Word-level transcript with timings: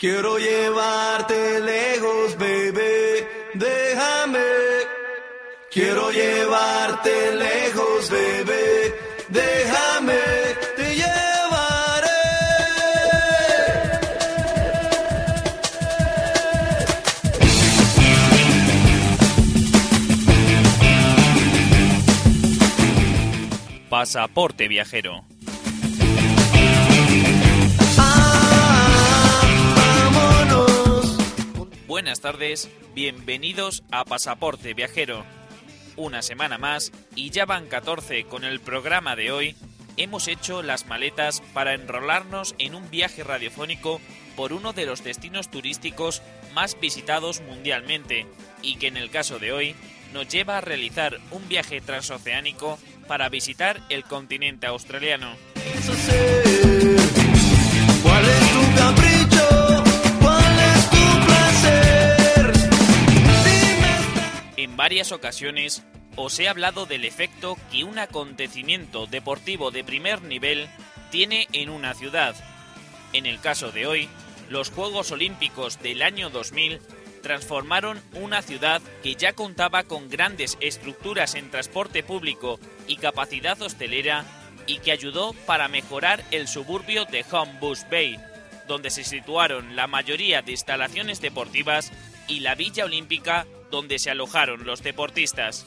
Quiero 0.00 0.38
llevarte 0.38 1.60
lejos, 1.60 2.34
baby. 2.38 3.22
Déjame. 3.52 4.38
Quiero 5.70 6.10
llevarte 6.10 7.36
lejos, 7.36 8.08
baby. 8.08 8.94
Déjame. 9.28 10.18
Te 10.74 10.94
llevaré. 10.94 12.08
Pasaporte 23.90 24.66
viajero. 24.66 25.29
Buenas 31.90 32.20
tardes, 32.20 32.70
bienvenidos 32.94 33.82
a 33.90 34.04
Pasaporte 34.04 34.74
Viajero. 34.74 35.24
Una 35.96 36.22
semana 36.22 36.56
más 36.56 36.92
y 37.16 37.30
ya 37.30 37.46
van 37.46 37.66
14 37.66 38.26
con 38.26 38.44
el 38.44 38.60
programa 38.60 39.16
de 39.16 39.32
hoy. 39.32 39.56
Hemos 39.96 40.28
hecho 40.28 40.62
las 40.62 40.86
maletas 40.86 41.42
para 41.52 41.74
enrolarnos 41.74 42.54
en 42.58 42.76
un 42.76 42.88
viaje 42.90 43.24
radiofónico 43.24 44.00
por 44.36 44.52
uno 44.52 44.72
de 44.72 44.86
los 44.86 45.02
destinos 45.02 45.50
turísticos 45.50 46.22
más 46.54 46.78
visitados 46.78 47.40
mundialmente 47.40 48.24
y 48.62 48.76
que 48.76 48.86
en 48.86 48.96
el 48.96 49.10
caso 49.10 49.40
de 49.40 49.50
hoy 49.50 49.74
nos 50.14 50.28
lleva 50.28 50.58
a 50.58 50.60
realizar 50.60 51.18
un 51.32 51.48
viaje 51.48 51.80
transoceánico 51.80 52.78
para 53.08 53.28
visitar 53.28 53.80
el 53.88 54.04
continente 54.04 54.68
australiano. 54.68 55.34
Varias 64.80 65.12
ocasiones 65.12 65.84
os 66.16 66.38
he 66.38 66.48
hablado 66.48 66.86
del 66.86 67.04
efecto 67.04 67.58
que 67.70 67.84
un 67.84 67.98
acontecimiento 67.98 69.04
deportivo 69.04 69.70
de 69.70 69.84
primer 69.84 70.22
nivel 70.22 70.70
tiene 71.10 71.48
en 71.52 71.68
una 71.68 71.92
ciudad. 71.92 72.34
En 73.12 73.26
el 73.26 73.40
caso 73.40 73.72
de 73.72 73.86
hoy, 73.86 74.08
los 74.48 74.70
Juegos 74.70 75.10
Olímpicos 75.10 75.82
del 75.82 76.00
año 76.00 76.30
2000 76.30 76.80
transformaron 77.22 78.00
una 78.14 78.40
ciudad 78.40 78.80
que 79.02 79.16
ya 79.16 79.34
contaba 79.34 79.82
con 79.82 80.08
grandes 80.08 80.56
estructuras 80.62 81.34
en 81.34 81.50
transporte 81.50 82.02
público 82.02 82.58
y 82.86 82.96
capacidad 82.96 83.60
hostelera 83.60 84.24
y 84.66 84.78
que 84.78 84.92
ayudó 84.92 85.34
para 85.44 85.68
mejorar 85.68 86.24
el 86.30 86.48
suburbio 86.48 87.04
de 87.04 87.22
Homebush 87.30 87.82
Bay, 87.90 88.18
donde 88.66 88.88
se 88.88 89.04
situaron 89.04 89.76
la 89.76 89.86
mayoría 89.88 90.40
de 90.40 90.52
instalaciones 90.52 91.20
deportivas 91.20 91.92
y 92.30 92.40
la 92.40 92.54
Villa 92.54 92.84
Olímpica 92.84 93.46
donde 93.70 93.98
se 93.98 94.10
alojaron 94.10 94.64
los 94.64 94.82
deportistas. 94.82 95.66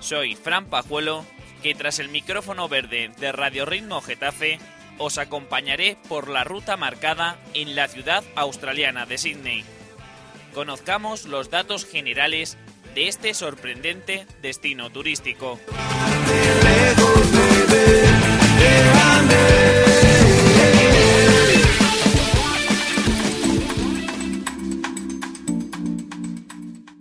Soy 0.00 0.34
Fran 0.34 0.66
Pajuelo, 0.66 1.24
que 1.62 1.74
tras 1.74 2.00
el 2.00 2.08
micrófono 2.08 2.68
verde 2.68 3.12
de 3.18 3.32
Radio 3.32 3.64
Ritmo 3.64 4.00
Getafe 4.00 4.58
os 4.98 5.18
acompañaré 5.18 5.96
por 6.08 6.28
la 6.28 6.44
ruta 6.44 6.76
marcada 6.76 7.38
en 7.54 7.76
la 7.76 7.88
ciudad 7.88 8.24
australiana 8.34 9.06
de 9.06 9.18
Sydney. 9.18 9.64
Conozcamos 10.52 11.26
los 11.26 11.48
datos 11.48 11.86
generales 11.86 12.58
de 12.94 13.08
este 13.08 13.34
sorprendente 13.34 14.26
destino 14.42 14.90
turístico. 14.90 15.60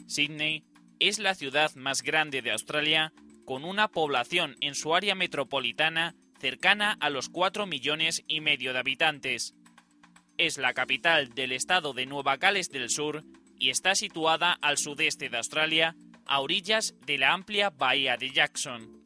Sydney 0.07 0.63
es 0.99 1.19
la 1.19 1.35
ciudad 1.35 1.73
más 1.75 2.01
grande 2.01 2.41
de 2.41 2.51
Australia 2.51 3.13
con 3.45 3.63
una 3.63 3.87
población 3.87 4.57
en 4.59 4.75
su 4.75 4.93
área 4.93 5.15
metropolitana 5.15 6.15
cercana 6.39 6.97
a 6.99 7.09
los 7.09 7.29
4 7.29 7.65
millones 7.65 8.23
y 8.27 8.41
medio 8.41 8.73
de 8.73 8.79
habitantes. 8.79 9.55
Es 10.37 10.57
la 10.57 10.73
capital 10.73 11.33
del 11.33 11.51
estado 11.51 11.93
de 11.93 12.05
Nueva 12.05 12.37
Gales 12.37 12.69
del 12.69 12.89
Sur 12.89 13.23
y 13.57 13.69
está 13.69 13.95
situada 13.95 14.57
al 14.61 14.77
sudeste 14.77 15.29
de 15.29 15.37
Australia, 15.37 15.95
a 16.25 16.41
orillas 16.41 16.95
de 17.05 17.17
la 17.17 17.33
amplia 17.33 17.69
bahía 17.69 18.17
de 18.17 18.31
Jackson. 18.31 18.98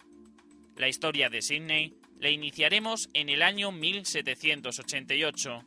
La 0.75 0.87
historia 0.87 1.29
de 1.29 1.41
Sydney 1.41 1.93
la 2.19 2.29
iniciaremos 2.29 3.09
en 3.13 3.29
el 3.29 3.41
año 3.41 3.71
1788. 3.71 5.63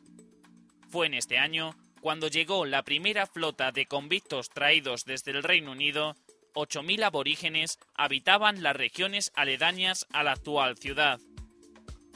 Fue 0.89 1.07
en 1.07 1.13
este 1.13 1.37
año 1.37 1.75
cuando 2.01 2.27
llegó 2.27 2.65
la 2.65 2.83
primera 2.83 3.25
flota 3.25 3.71
de 3.71 3.85
convictos 3.85 4.49
traídos 4.49 5.03
desde 5.05 5.31
el 5.31 5.43
Reino 5.43 5.71
Unido, 5.71 6.15
8.000 6.53 7.03
aborígenes 7.03 7.79
habitaban 7.95 8.63
las 8.63 8.75
regiones 8.75 9.31
aledañas 9.35 10.07
a 10.11 10.23
la 10.23 10.33
actual 10.33 10.77
ciudad. 10.77 11.19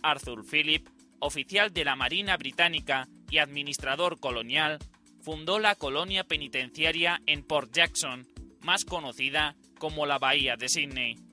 Arthur 0.01 0.45
Phillip, 0.45 0.87
oficial 1.19 1.73
de 1.73 1.85
la 1.85 1.95
Marina 1.95 2.37
Británica 2.37 3.07
y 3.29 3.37
administrador 3.37 4.19
colonial, 4.19 4.79
fundó 5.21 5.59
la 5.59 5.75
colonia 5.75 6.23
penitenciaria 6.23 7.21
en 7.25 7.43
Port 7.43 7.71
Jackson, 7.73 8.27
más 8.61 8.85
conocida 8.85 9.55
como 9.77 10.05
la 10.05 10.19
Bahía 10.19 10.55
de 10.55 10.69
Sydney. 10.69 11.30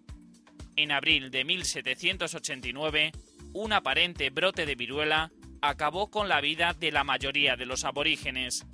En 0.78 0.92
abril 0.92 1.32
de 1.32 1.44
1789, 1.44 3.10
un 3.52 3.72
aparente 3.72 4.30
brote 4.30 4.64
de 4.64 4.76
viruela 4.76 5.32
acabó 5.60 6.08
con 6.08 6.28
la 6.28 6.40
vida 6.40 6.72
de 6.72 6.92
la 6.92 7.02
mayoría 7.02 7.56
de 7.56 7.66
los 7.66 7.82
aborígenes. 7.82 8.64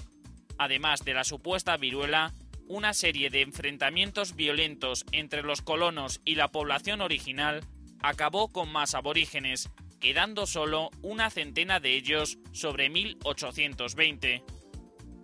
Además 0.59 1.03
de 1.07 1.15
la 1.15 1.25
supuesta 1.25 1.79
viruela, 1.79 2.35
una 2.69 2.93
serie 2.93 3.31
de 3.31 3.41
enfrentamientos 3.41 4.37
violentos 4.37 5.07
entre 5.13 5.43
los 5.43 5.63
colonos 5.63 6.21
y 6.27 6.35
la 6.35 6.49
población 6.49 7.01
original 7.01 7.65
acabó 8.03 8.53
con 8.53 8.71
más 8.71 8.95
aborígenes, 8.95 9.71
quedando 9.99 10.47
solo 10.47 10.91
una 11.01 11.31
centena 11.31 11.81
de 11.81 11.95
ellos 11.95 12.37
sobre 12.53 12.91
1820. 12.91 14.43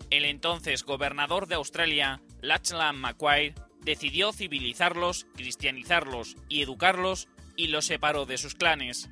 El 0.09 0.25
entonces 0.25 0.85
gobernador 0.85 1.47
de 1.47 1.57
Australia, 1.57 2.23
Lachlan 2.41 2.97
Macquarie, 2.97 3.53
decidió 3.83 4.33
civilizarlos, 4.33 5.27
cristianizarlos 5.35 6.37
y 6.49 6.63
educarlos 6.63 7.29
y 7.57 7.69
los 7.69 7.87
separó 7.87 8.27
de 8.27 8.39
sus 8.39 8.55
clanes. 8.55 9.09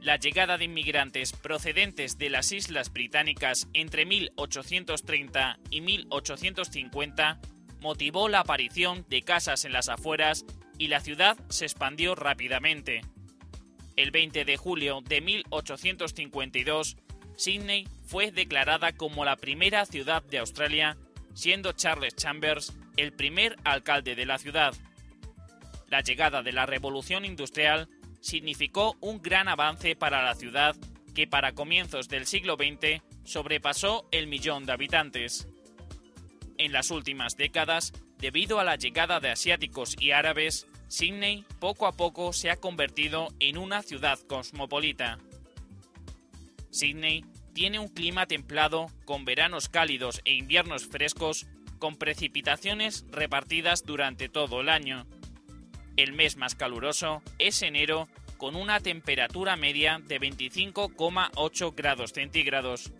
La 0.00 0.16
llegada 0.16 0.58
de 0.58 0.66
inmigrantes 0.66 1.32
procedentes 1.32 2.18
de 2.18 2.28
las 2.28 2.52
islas 2.52 2.92
británicas 2.92 3.68
entre 3.72 4.04
1830 4.04 5.58
y 5.70 5.80
1850 5.80 7.40
motivó 7.80 8.28
la 8.28 8.40
aparición 8.40 9.06
de 9.08 9.22
casas 9.22 9.64
en 9.64 9.72
las 9.72 9.88
afueras 9.88 10.44
y 10.78 10.88
la 10.88 11.00
ciudad 11.00 11.38
se 11.48 11.64
expandió 11.64 12.14
rápidamente. 12.14 13.02
El 13.96 14.10
20 14.10 14.44
de 14.44 14.56
julio 14.56 15.00
de 15.02 15.20
1852, 15.20 16.96
Sydney 17.36 17.88
fue 18.04 18.30
declarada 18.30 18.92
como 18.92 19.24
la 19.24 19.36
primera 19.36 19.86
ciudad 19.86 20.22
de 20.22 20.38
Australia, 20.38 20.96
siendo 21.34 21.72
Charles 21.72 22.16
Chambers 22.16 22.72
el 22.96 23.12
primer 23.12 23.56
alcalde 23.64 24.14
de 24.14 24.26
la 24.26 24.38
ciudad. 24.38 24.74
La 25.88 26.00
llegada 26.00 26.42
de 26.42 26.52
la 26.52 26.66
revolución 26.66 27.24
industrial 27.24 27.88
significó 28.20 28.96
un 29.00 29.20
gran 29.20 29.48
avance 29.48 29.96
para 29.96 30.24
la 30.24 30.34
ciudad 30.34 30.76
que 31.14 31.26
para 31.26 31.52
comienzos 31.52 32.08
del 32.08 32.26
siglo 32.26 32.56
XX 32.56 33.02
sobrepasó 33.24 34.08
el 34.10 34.26
millón 34.26 34.66
de 34.66 34.72
habitantes. 34.72 35.46
En 36.58 36.72
las 36.72 36.90
últimas 36.90 37.36
décadas, 37.36 37.92
debido 38.18 38.58
a 38.60 38.64
la 38.64 38.76
llegada 38.76 39.20
de 39.20 39.30
asiáticos 39.30 39.96
y 40.00 40.12
árabes, 40.12 40.66
Sydney 40.88 41.44
poco 41.58 41.86
a 41.86 41.92
poco 41.92 42.32
se 42.32 42.50
ha 42.50 42.56
convertido 42.56 43.28
en 43.40 43.58
una 43.58 43.82
ciudad 43.82 44.18
cosmopolita. 44.20 45.18
Sydney 46.70 47.24
tiene 47.54 47.78
un 47.78 47.88
clima 47.88 48.26
templado 48.26 48.88
con 49.04 49.24
veranos 49.24 49.68
cálidos 49.68 50.20
e 50.24 50.34
inviernos 50.34 50.86
frescos 50.86 51.46
con 51.78 51.96
precipitaciones 51.96 53.06
repartidas 53.10 53.84
durante 53.84 54.28
todo 54.28 54.60
el 54.60 54.68
año. 54.68 55.06
El 55.96 56.12
mes 56.12 56.36
más 56.36 56.54
caluroso 56.54 57.22
es 57.38 57.62
enero, 57.62 58.08
con 58.36 58.56
una 58.56 58.80
temperatura 58.80 59.56
media 59.56 60.00
de 60.04 60.20
25,8 60.20 61.74
grados 61.74 62.12
centígrados. 62.12 62.92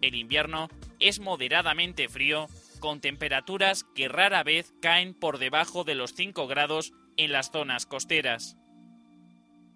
El 0.00 0.14
invierno 0.14 0.68
es 1.00 1.18
moderadamente 1.18 2.08
frío, 2.08 2.46
con 2.78 3.00
temperaturas 3.00 3.84
que 3.94 4.08
rara 4.08 4.44
vez 4.44 4.72
caen 4.80 5.14
por 5.14 5.38
debajo 5.38 5.82
de 5.82 5.96
los 5.96 6.14
5 6.14 6.46
grados 6.46 6.92
en 7.16 7.32
las 7.32 7.50
zonas 7.50 7.86
costeras. 7.86 8.56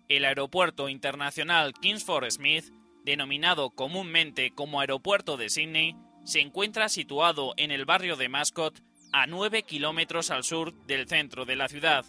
El 0.08 0.24
Aeropuerto 0.24 0.88
Internacional 0.88 1.74
Kingsford 1.74 2.30
Smith, 2.30 2.72
denominado 3.04 3.70
comúnmente 3.70 4.52
como 4.52 4.80
Aeropuerto 4.80 5.36
de 5.36 5.50
Sydney, 5.50 5.96
se 6.24 6.40
encuentra 6.40 6.88
situado 6.88 7.54
en 7.56 7.70
el 7.70 7.84
barrio 7.84 8.16
de 8.16 8.28
Mascot, 8.28 8.82
a 9.12 9.26
9 9.26 9.64
kilómetros 9.64 10.30
al 10.30 10.42
sur 10.42 10.72
del 10.86 11.06
centro 11.06 11.44
de 11.44 11.56
la 11.56 11.68
ciudad. 11.68 12.06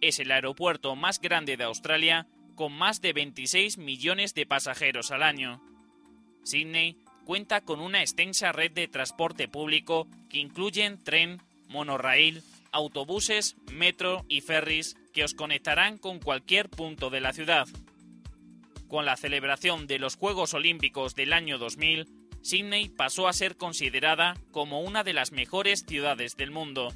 Es 0.00 0.20
el 0.20 0.30
aeropuerto 0.30 0.94
más 0.94 1.20
grande 1.20 1.56
de 1.56 1.64
Australia, 1.64 2.28
con 2.54 2.72
más 2.72 3.00
de 3.00 3.12
26 3.12 3.78
millones 3.78 4.34
de 4.34 4.46
pasajeros 4.46 5.10
al 5.10 5.22
año. 5.22 5.60
Sydney 6.44 6.98
cuenta 7.24 7.62
con 7.62 7.80
una 7.80 8.00
extensa 8.00 8.52
red 8.52 8.70
de 8.70 8.86
transporte 8.86 9.48
público 9.48 10.06
que 10.28 10.38
incluyen 10.38 11.02
tren, 11.02 11.40
monorail, 11.68 12.42
autobuses, 12.70 13.56
metro 13.72 14.24
y 14.28 14.40
ferries 14.40 14.96
que 15.12 15.24
os 15.24 15.34
conectarán 15.34 15.98
con 15.98 16.20
cualquier 16.20 16.68
punto 16.68 17.10
de 17.10 17.20
la 17.20 17.32
ciudad. 17.32 17.66
Con 18.88 19.06
la 19.06 19.16
celebración 19.16 19.86
de 19.86 19.98
los 19.98 20.16
Juegos 20.16 20.54
Olímpicos 20.54 21.14
del 21.14 21.32
año 21.32 21.58
2000, 21.58 22.06
Sydney 22.42 22.90
pasó 22.90 23.26
a 23.26 23.32
ser 23.32 23.56
considerada 23.56 24.34
como 24.50 24.80
una 24.80 25.02
de 25.02 25.14
las 25.14 25.32
mejores 25.32 25.84
ciudades 25.86 26.36
del 26.36 26.50
mundo. 26.50 26.92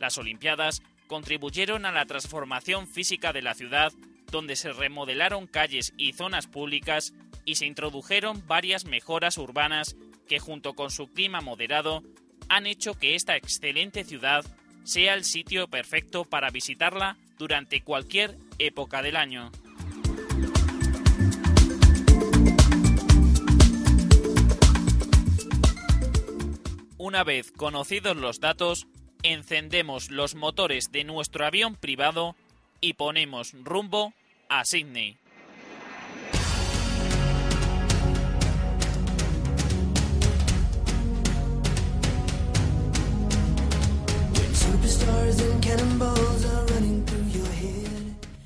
Las 0.00 0.18
Olimpiadas 0.18 0.82
contribuyeron 1.06 1.86
a 1.86 1.92
la 1.92 2.06
transformación 2.06 2.88
física 2.88 3.32
de 3.32 3.42
la 3.42 3.54
ciudad, 3.54 3.92
donde 4.32 4.56
se 4.56 4.72
remodelaron 4.72 5.46
calles 5.46 5.94
y 5.96 6.12
zonas 6.12 6.48
públicas 6.48 7.14
y 7.44 7.54
se 7.54 7.66
introdujeron 7.66 8.44
varias 8.46 8.84
mejoras 8.84 9.38
urbanas 9.38 9.96
que 10.28 10.40
junto 10.40 10.74
con 10.74 10.90
su 10.90 11.12
clima 11.12 11.40
moderado 11.40 12.02
han 12.48 12.66
hecho 12.66 12.94
que 12.94 13.14
esta 13.14 13.36
excelente 13.36 14.02
ciudad 14.04 14.44
sea 14.82 15.14
el 15.14 15.24
sitio 15.24 15.68
perfecto 15.68 16.24
para 16.24 16.50
visitarla 16.50 17.16
durante 17.38 17.82
cualquier 17.82 18.36
época 18.58 19.02
del 19.02 19.16
año. 19.16 19.52
Una 27.06 27.22
vez 27.22 27.52
conocidos 27.52 28.16
los 28.16 28.40
datos, 28.40 28.86
encendemos 29.22 30.10
los 30.10 30.34
motores 30.34 30.90
de 30.90 31.04
nuestro 31.04 31.44
avión 31.44 31.76
privado 31.76 32.34
y 32.80 32.94
ponemos 32.94 33.52
rumbo 33.62 34.14
a 34.48 34.64
Sydney. 34.64 35.18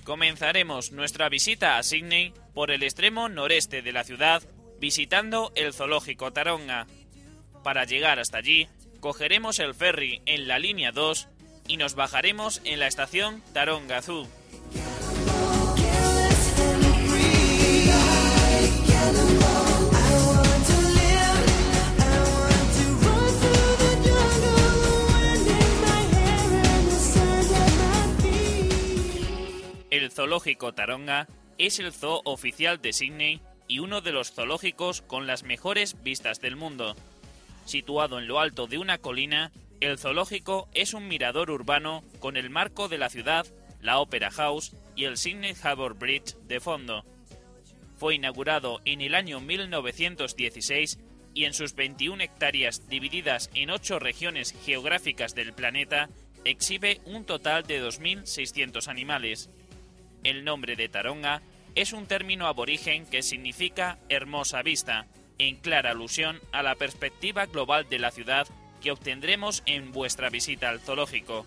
Comenzaremos 0.02 0.90
nuestra 0.90 1.28
visita 1.28 1.78
a 1.78 1.84
Sydney 1.84 2.34
por 2.54 2.72
el 2.72 2.82
extremo 2.82 3.28
noreste 3.28 3.82
de 3.82 3.92
la 3.92 4.02
ciudad, 4.02 4.42
visitando 4.80 5.52
el 5.54 5.72
zoológico 5.72 6.32
Taronga. 6.32 6.88
Para 7.62 7.84
llegar 7.84 8.18
hasta 8.18 8.38
allí, 8.38 8.68
cogeremos 9.00 9.58
el 9.58 9.74
ferry 9.74 10.22
en 10.26 10.48
la 10.48 10.58
línea 10.58 10.92
2 10.92 11.28
y 11.66 11.76
nos 11.76 11.94
bajaremos 11.94 12.60
en 12.64 12.80
la 12.80 12.86
estación 12.86 13.42
Taronga 13.52 14.02
Zoo. 14.02 14.26
El 29.90 30.12
zoológico 30.12 30.74
Taronga 30.74 31.26
es 31.58 31.80
el 31.80 31.92
zoo 31.92 32.22
oficial 32.24 32.80
de 32.80 32.92
Sydney 32.92 33.40
y 33.66 33.80
uno 33.80 34.00
de 34.00 34.12
los 34.12 34.32
zoológicos 34.32 35.02
con 35.02 35.26
las 35.26 35.42
mejores 35.42 36.02
vistas 36.02 36.40
del 36.40 36.56
mundo. 36.56 36.94
Situado 37.68 38.18
en 38.18 38.26
lo 38.26 38.40
alto 38.40 38.66
de 38.66 38.78
una 38.78 38.96
colina, 38.96 39.52
el 39.80 39.98
zoológico 39.98 40.70
es 40.72 40.94
un 40.94 41.06
mirador 41.06 41.50
urbano 41.50 42.02
con 42.18 42.38
el 42.38 42.48
marco 42.48 42.88
de 42.88 42.96
la 42.96 43.10
ciudad, 43.10 43.46
la 43.82 43.98
Opera 43.98 44.30
House 44.30 44.74
y 44.96 45.04
el 45.04 45.18
Sydney 45.18 45.52
Harbour 45.62 45.92
Bridge 45.92 46.34
de 46.46 46.60
fondo. 46.60 47.04
Fue 47.98 48.14
inaugurado 48.14 48.80
en 48.86 49.02
el 49.02 49.14
año 49.14 49.40
1916 49.40 50.98
y 51.34 51.44
en 51.44 51.52
sus 51.52 51.74
21 51.74 52.22
hectáreas 52.22 52.88
divididas 52.88 53.50
en 53.52 53.68
8 53.68 53.98
regiones 53.98 54.54
geográficas 54.64 55.34
del 55.34 55.52
planeta 55.52 56.08
exhibe 56.46 57.02
un 57.04 57.26
total 57.26 57.64
de 57.64 57.82
2.600 57.82 58.88
animales. 58.88 59.50
El 60.24 60.42
nombre 60.42 60.74
de 60.74 60.88
Taronga 60.88 61.42
es 61.74 61.92
un 61.92 62.06
término 62.06 62.46
aborigen 62.46 63.04
que 63.04 63.20
significa 63.20 63.98
hermosa 64.08 64.62
vista, 64.62 65.06
en 65.38 65.56
clara 65.56 65.90
alusión 65.90 66.40
a 66.52 66.62
la 66.62 66.74
perspectiva 66.74 67.46
global 67.46 67.88
de 67.88 67.98
la 67.98 68.10
ciudad 68.10 68.46
que 68.82 68.90
obtendremos 68.90 69.62
en 69.66 69.92
vuestra 69.92 70.30
visita 70.30 70.68
al 70.68 70.80
zoológico. 70.80 71.46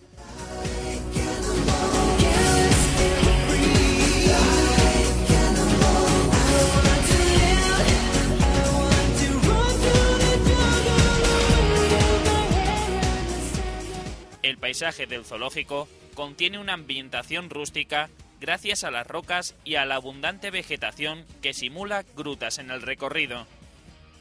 El 14.42 14.58
paisaje 14.58 15.06
del 15.06 15.24
zoológico 15.24 15.88
contiene 16.14 16.60
una 16.60 16.74
ambientación 16.74 17.50
rústica 17.50 18.10
gracias 18.40 18.84
a 18.84 18.92
las 18.92 19.08
rocas 19.08 19.56
y 19.64 19.76
a 19.76 19.86
la 19.86 19.96
abundante 19.96 20.50
vegetación 20.50 21.26
que 21.42 21.54
simula 21.54 22.04
grutas 22.16 22.58
en 22.58 22.72
el 22.72 22.82
recorrido. 22.82 23.46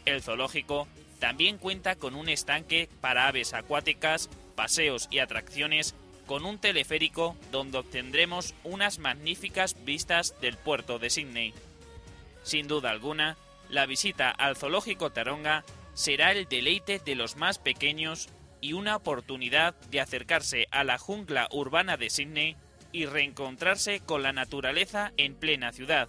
El 0.04 0.22
zoológico 0.22 0.88
también 1.18 1.58
cuenta 1.58 1.96
con 1.96 2.14
un 2.14 2.28
estanque 2.28 2.88
para 3.00 3.28
aves 3.28 3.52
acuáticas, 3.54 4.30
paseos 4.56 5.08
y 5.10 5.18
atracciones, 5.18 5.94
con 6.26 6.44
un 6.44 6.58
teleférico 6.58 7.36
donde 7.50 7.78
obtendremos 7.78 8.54
unas 8.64 8.98
magníficas 8.98 9.76
vistas 9.84 10.34
del 10.40 10.56
puerto 10.56 10.98
de 10.98 11.10
Sydney. 11.10 11.54
Sin 12.42 12.68
duda 12.68 12.90
alguna, 12.90 13.36
la 13.68 13.86
visita 13.86 14.30
al 14.30 14.56
zoológico 14.56 15.10
Taronga 15.10 15.64
será 15.94 16.32
el 16.32 16.46
deleite 16.46 17.00
de 17.04 17.14
los 17.14 17.36
más 17.36 17.58
pequeños 17.58 18.28
y 18.60 18.72
una 18.72 18.96
oportunidad 18.96 19.74
de 19.90 20.00
acercarse 20.00 20.66
a 20.70 20.84
la 20.84 20.98
jungla 20.98 21.48
urbana 21.50 21.96
de 21.96 22.10
Sydney 22.10 22.56
y 22.92 23.06
reencontrarse 23.06 24.00
con 24.00 24.22
la 24.22 24.32
naturaleza 24.32 25.12
en 25.16 25.34
plena 25.34 25.72
ciudad. 25.72 26.08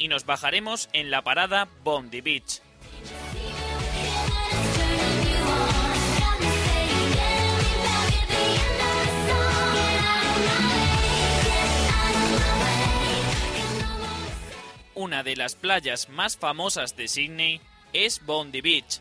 y 0.00 0.08
nos 0.08 0.26
bajaremos 0.26 0.88
en 0.92 1.12
la 1.12 1.22
parada 1.22 1.68
Bondi 1.84 2.20
Beach. 2.20 2.60
Una 14.96 15.22
de 15.22 15.36
las 15.36 15.54
playas 15.54 16.08
más 16.08 16.36
famosas 16.36 16.96
de 16.96 17.06
Sydney 17.06 17.60
es 17.92 18.26
Bondi 18.26 18.60
Beach, 18.60 19.00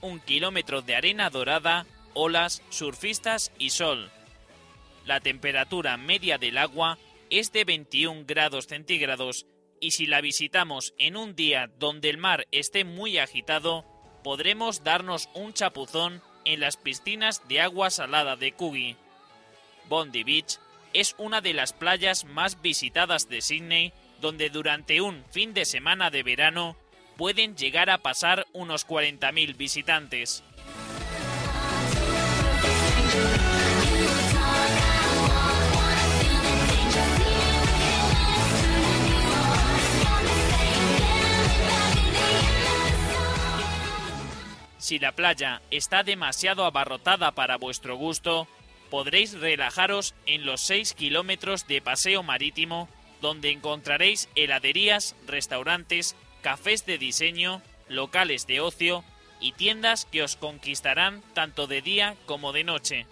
un 0.00 0.20
kilómetro 0.20 0.80
de 0.80 0.96
arena 0.96 1.28
dorada, 1.28 1.84
olas, 2.14 2.62
surfistas 2.70 3.52
y 3.58 3.70
sol 3.70 4.10
la 5.06 5.20
temperatura 5.20 5.96
media 5.96 6.36
del 6.36 6.58
agua 6.58 6.98
es 7.30 7.52
de 7.52 7.64
21 7.64 8.24
grados 8.26 8.66
centígrados 8.66 9.46
y 9.80 9.92
si 9.92 10.06
la 10.06 10.20
visitamos 10.20 10.94
en 10.98 11.16
un 11.16 11.34
día 11.34 11.70
donde 11.78 12.10
el 12.10 12.18
mar 12.18 12.46
esté 12.50 12.84
muy 12.84 13.18
agitado, 13.18 13.84
podremos 14.22 14.84
darnos 14.84 15.28
un 15.34 15.52
chapuzón 15.52 16.22
en 16.44 16.60
las 16.60 16.76
piscinas 16.76 17.46
de 17.48 17.60
agua 17.60 17.90
salada 17.90 18.36
de 18.36 18.52
Coogee. 18.52 18.96
Bondi 19.88 20.24
Beach 20.24 20.58
es 20.92 21.14
una 21.18 21.40
de 21.40 21.52
las 21.52 21.72
playas 21.72 22.24
más 22.24 22.62
visitadas 22.62 23.28
de 23.28 23.40
Sydney, 23.40 23.92
donde 24.20 24.50
durante 24.50 25.00
un 25.00 25.24
fin 25.30 25.52
de 25.52 25.64
semana 25.64 26.10
de 26.10 26.22
verano 26.22 26.76
pueden 27.16 27.56
llegar 27.56 27.90
a 27.90 27.98
pasar 27.98 28.46
unos 28.52 28.86
40.000 28.86 29.56
visitantes. 29.56 30.42
Si 44.86 45.00
la 45.00 45.10
playa 45.10 45.62
está 45.72 46.04
demasiado 46.04 46.64
abarrotada 46.64 47.32
para 47.32 47.56
vuestro 47.56 47.96
gusto, 47.96 48.46
podréis 48.88 49.32
relajaros 49.32 50.14
en 50.26 50.46
los 50.46 50.60
6 50.60 50.94
kilómetros 50.94 51.66
de 51.66 51.82
paseo 51.82 52.22
marítimo, 52.22 52.88
donde 53.20 53.50
encontraréis 53.50 54.28
heladerías, 54.36 55.16
restaurantes, 55.26 56.14
cafés 56.40 56.86
de 56.86 56.98
diseño, 56.98 57.62
locales 57.88 58.46
de 58.46 58.60
ocio 58.60 59.02
y 59.40 59.50
tiendas 59.54 60.04
que 60.04 60.22
os 60.22 60.36
conquistarán 60.36 61.20
tanto 61.34 61.66
de 61.66 61.82
día 61.82 62.14
como 62.24 62.52
de 62.52 62.62
noche. 62.62 63.06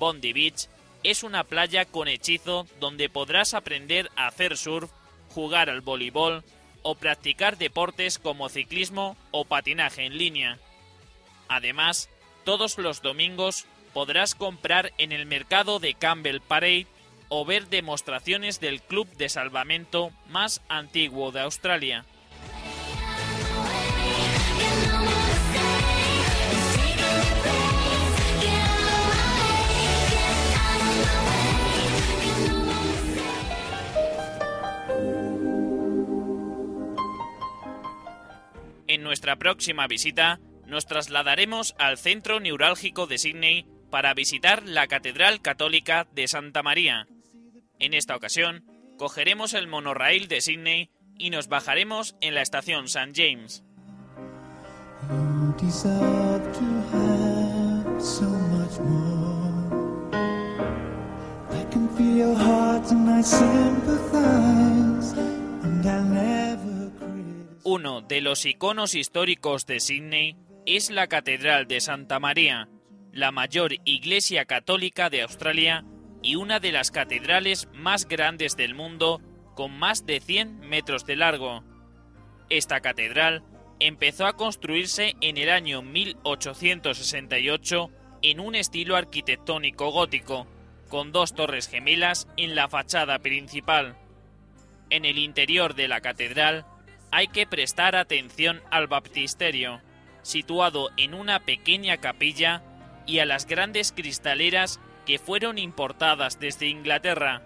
Bondi 0.00 0.32
Beach 0.32 0.66
es 1.04 1.22
una 1.22 1.44
playa 1.44 1.84
con 1.84 2.08
hechizo 2.08 2.66
donde 2.80 3.10
podrás 3.10 3.54
aprender 3.54 4.10
a 4.16 4.26
hacer 4.26 4.56
surf, 4.56 4.90
jugar 5.34 5.70
al 5.70 5.82
voleibol 5.82 6.42
o 6.82 6.94
practicar 6.94 7.58
deportes 7.58 8.18
como 8.18 8.48
ciclismo 8.48 9.16
o 9.30 9.44
patinaje 9.44 10.06
en 10.06 10.16
línea. 10.16 10.58
Además, 11.48 12.08
todos 12.44 12.78
los 12.78 13.02
domingos 13.02 13.66
podrás 13.92 14.34
comprar 14.34 14.92
en 14.96 15.12
el 15.12 15.26
mercado 15.26 15.78
de 15.78 15.94
Campbell 15.94 16.40
Parade 16.40 16.86
o 17.28 17.44
ver 17.44 17.68
demostraciones 17.68 18.58
del 18.58 18.80
club 18.80 19.06
de 19.16 19.28
salvamento 19.28 20.12
más 20.28 20.62
antiguo 20.68 21.30
de 21.30 21.40
Australia. 21.40 22.06
En 38.90 39.04
nuestra 39.04 39.36
próxima 39.36 39.86
visita 39.86 40.40
nos 40.66 40.84
trasladaremos 40.84 41.76
al 41.78 41.96
centro 41.96 42.40
neurálgico 42.40 43.06
de 43.06 43.18
Sydney 43.18 43.68
para 43.88 44.14
visitar 44.14 44.64
la 44.66 44.88
Catedral 44.88 45.40
Católica 45.40 46.08
de 46.12 46.26
Santa 46.26 46.64
María. 46.64 47.06
En 47.78 47.94
esta 47.94 48.16
ocasión, 48.16 48.64
cogeremos 48.98 49.54
el 49.54 49.68
monorail 49.68 50.26
de 50.26 50.40
Sydney 50.40 50.90
y 51.16 51.30
nos 51.30 51.46
bajaremos 51.46 52.16
en 52.20 52.34
la 52.34 52.42
estación 52.42 52.86
St. 52.86 53.12
James. 53.14 53.62
Uno 67.72 68.00
de 68.00 68.20
los 68.20 68.46
iconos 68.46 68.96
históricos 68.96 69.64
de 69.64 69.78
Sydney 69.78 70.36
es 70.66 70.90
la 70.90 71.06
Catedral 71.06 71.68
de 71.68 71.80
Santa 71.80 72.18
María, 72.18 72.68
la 73.12 73.30
mayor 73.30 73.74
iglesia 73.84 74.44
católica 74.44 75.08
de 75.08 75.22
Australia 75.22 75.84
y 76.20 76.34
una 76.34 76.58
de 76.58 76.72
las 76.72 76.90
catedrales 76.90 77.68
más 77.72 78.08
grandes 78.08 78.56
del 78.56 78.74
mundo, 78.74 79.22
con 79.54 79.78
más 79.78 80.04
de 80.04 80.18
100 80.18 80.68
metros 80.68 81.06
de 81.06 81.14
largo. 81.14 81.62
Esta 82.48 82.80
catedral 82.80 83.44
empezó 83.78 84.26
a 84.26 84.36
construirse 84.36 85.14
en 85.20 85.38
el 85.38 85.48
año 85.48 85.80
1868 85.80 87.90
en 88.22 88.40
un 88.40 88.56
estilo 88.56 88.96
arquitectónico 88.96 89.92
gótico, 89.92 90.48
con 90.88 91.12
dos 91.12 91.36
torres 91.36 91.68
gemelas 91.68 92.26
en 92.36 92.56
la 92.56 92.68
fachada 92.68 93.20
principal. 93.20 93.96
En 94.90 95.04
el 95.04 95.18
interior 95.18 95.76
de 95.76 95.86
la 95.86 96.00
catedral 96.00 96.66
hay 97.10 97.28
que 97.28 97.46
prestar 97.46 97.96
atención 97.96 98.62
al 98.70 98.86
baptisterio, 98.86 99.80
situado 100.22 100.90
en 100.96 101.14
una 101.14 101.40
pequeña 101.40 101.96
capilla, 101.98 102.62
y 103.06 103.18
a 103.18 103.26
las 103.26 103.46
grandes 103.46 103.92
cristaleras 103.92 104.78
que 105.06 105.18
fueron 105.18 105.58
importadas 105.58 106.38
desde 106.38 106.68
Inglaterra. 106.68 107.42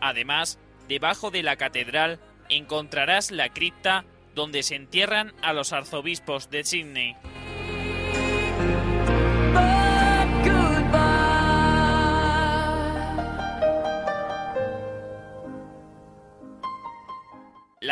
Además, 0.00 0.58
debajo 0.88 1.30
de 1.30 1.42
la 1.42 1.56
catedral 1.56 2.18
encontrarás 2.48 3.30
la 3.30 3.50
cripta 3.50 4.04
donde 4.34 4.62
se 4.62 4.74
entierran 4.74 5.32
a 5.42 5.52
los 5.52 5.72
arzobispos 5.72 6.50
de 6.50 6.64
Sydney. 6.64 7.16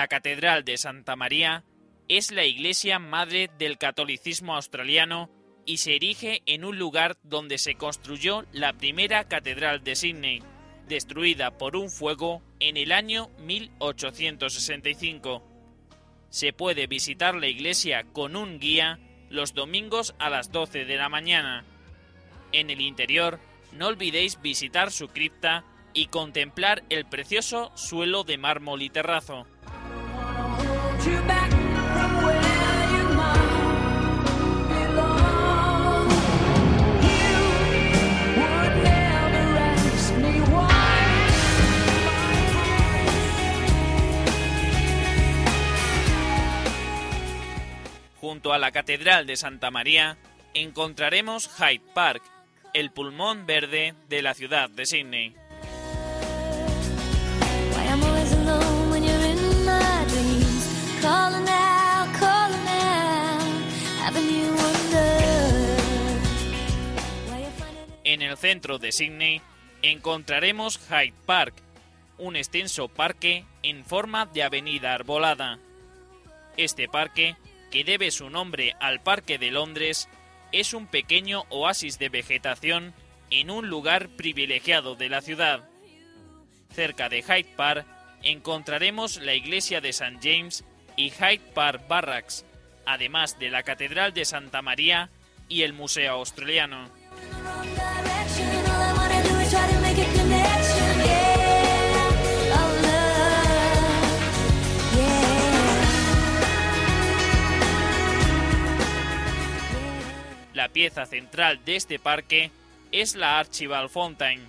La 0.04 0.08
Catedral 0.08 0.66
de 0.66 0.76
Santa 0.76 1.16
María 1.16 1.64
es 2.08 2.30
la 2.30 2.44
iglesia 2.44 2.98
madre 2.98 3.48
del 3.58 3.78
catolicismo 3.78 4.54
australiano 4.54 5.30
y 5.64 5.78
se 5.78 5.96
erige 5.96 6.42
en 6.44 6.66
un 6.66 6.78
lugar 6.78 7.16
donde 7.22 7.56
se 7.56 7.76
construyó 7.76 8.44
la 8.52 8.74
primera 8.74 9.24
catedral 9.28 9.82
de 9.82 9.96
Sydney, 9.96 10.42
destruida 10.88 11.56
por 11.56 11.74
un 11.74 11.88
fuego 11.88 12.42
en 12.60 12.76
el 12.76 12.92
año 12.92 13.30
1865. 13.38 15.42
Se 16.28 16.52
puede 16.52 16.86
visitar 16.86 17.34
la 17.34 17.46
iglesia 17.46 18.04
con 18.12 18.36
un 18.36 18.58
guía 18.58 18.98
los 19.30 19.54
domingos 19.54 20.14
a 20.18 20.28
las 20.28 20.52
12 20.52 20.84
de 20.84 20.96
la 20.98 21.08
mañana. 21.08 21.64
En 22.52 22.68
el 22.68 22.82
interior, 22.82 23.40
no 23.72 23.86
olvidéis 23.86 24.38
visitar 24.42 24.90
su 24.90 25.08
cripta 25.08 25.64
y 25.94 26.08
contemplar 26.08 26.84
el 26.90 27.06
precioso 27.06 27.72
suelo 27.74 28.24
de 28.24 28.36
mármol 28.36 28.82
y 28.82 28.90
terrazo. 28.90 29.46
Junto 48.20 48.54
a 48.54 48.58
la 48.58 48.72
Catedral 48.72 49.26
de 49.26 49.36
Santa 49.36 49.70
María 49.70 50.16
encontraremos 50.54 51.50
Hyde 51.58 51.82
Park, 51.92 52.22
el 52.72 52.90
pulmón 52.90 53.44
verde 53.44 53.94
de 54.08 54.22
la 54.22 54.32
ciudad 54.32 54.70
de 54.70 54.86
Sydney. 54.86 55.36
En 68.14 68.22
el 68.22 68.36
centro 68.36 68.78
de 68.78 68.92
Sydney 68.92 69.42
encontraremos 69.82 70.78
Hyde 70.88 71.14
Park, 71.26 71.52
un 72.16 72.36
extenso 72.36 72.86
parque 72.86 73.44
en 73.64 73.84
forma 73.84 74.24
de 74.26 74.44
avenida 74.44 74.94
arbolada. 74.94 75.58
Este 76.56 76.86
parque, 76.86 77.34
que 77.72 77.82
debe 77.82 78.12
su 78.12 78.30
nombre 78.30 78.76
al 78.78 79.02
Parque 79.02 79.36
de 79.36 79.50
Londres, 79.50 80.08
es 80.52 80.74
un 80.74 80.86
pequeño 80.86 81.42
oasis 81.48 81.98
de 81.98 82.08
vegetación 82.08 82.94
en 83.30 83.50
un 83.50 83.68
lugar 83.68 84.10
privilegiado 84.10 84.94
de 84.94 85.08
la 85.08 85.20
ciudad. 85.20 85.68
Cerca 86.70 87.08
de 87.08 87.20
Hyde 87.20 87.52
Park 87.56 87.84
encontraremos 88.22 89.16
la 89.16 89.34
iglesia 89.34 89.80
de 89.80 89.88
St. 89.88 90.20
James 90.22 90.64
y 90.94 91.10
Hyde 91.10 91.50
Park 91.52 91.88
Barracks, 91.88 92.44
además 92.86 93.40
de 93.40 93.50
la 93.50 93.64
Catedral 93.64 94.14
de 94.14 94.24
Santa 94.24 94.62
María 94.62 95.10
y 95.48 95.62
el 95.62 95.72
Museo 95.72 96.12
Australiano. 96.12 97.02
La 110.54 110.68
pieza 110.68 111.04
central 111.04 111.64
de 111.64 111.76
este 111.76 111.98
parque 111.98 112.50
es 112.90 113.16
la 113.16 113.38
Archibald 113.38 113.90
Fountain, 113.90 114.40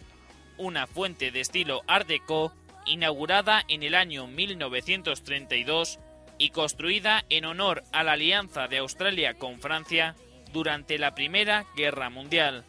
una 0.57 0.87
fuente 0.87 1.31
de 1.31 1.41
estilo 1.41 1.81
Art 1.87 2.07
Deco 2.07 2.53
inaugurada 2.85 3.63
en 3.67 3.83
el 3.83 3.95
año 3.95 4.27
1932 4.27 5.99
y 6.37 6.51
construida 6.51 7.25
en 7.29 7.45
honor 7.45 7.83
a 7.91 8.03
la 8.03 8.13
alianza 8.13 8.67
de 8.67 8.77
Australia 8.77 9.33
con 9.33 9.59
Francia 9.59 10.15
durante 10.55 10.97
la 10.97 11.13
Primera 11.13 11.65
Guerra 11.75 12.09
Mundial. 12.09 12.63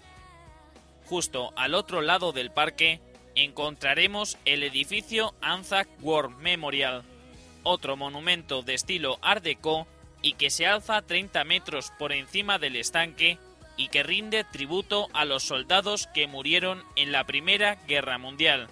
Justo 1.04 1.52
al 1.54 1.72
otro 1.72 2.00
lado 2.00 2.32
del 2.32 2.50
parque 2.50 3.00
encontraremos 3.36 4.38
el 4.44 4.64
edificio 4.64 5.34
Anzac 5.40 5.88
War 6.00 6.30
Memorial, 6.30 7.04
otro 7.62 7.96
monumento 7.96 8.62
de 8.62 8.74
estilo 8.74 9.20
Art 9.22 9.44
Deco 9.44 9.86
y 10.20 10.32
que 10.32 10.50
se 10.50 10.66
alza 10.66 11.00
30 11.00 11.44
metros 11.44 11.92
por 11.96 12.12
encima 12.12 12.58
del 12.58 12.74
estanque 12.74 13.38
y 13.76 13.86
que 13.86 14.02
rinde 14.02 14.42
tributo 14.42 15.06
a 15.12 15.24
los 15.24 15.44
soldados 15.44 16.08
que 16.08 16.26
murieron 16.26 16.82
en 16.96 17.12
la 17.12 17.22
Primera 17.22 17.76
Guerra 17.86 18.18
Mundial. 18.18 18.66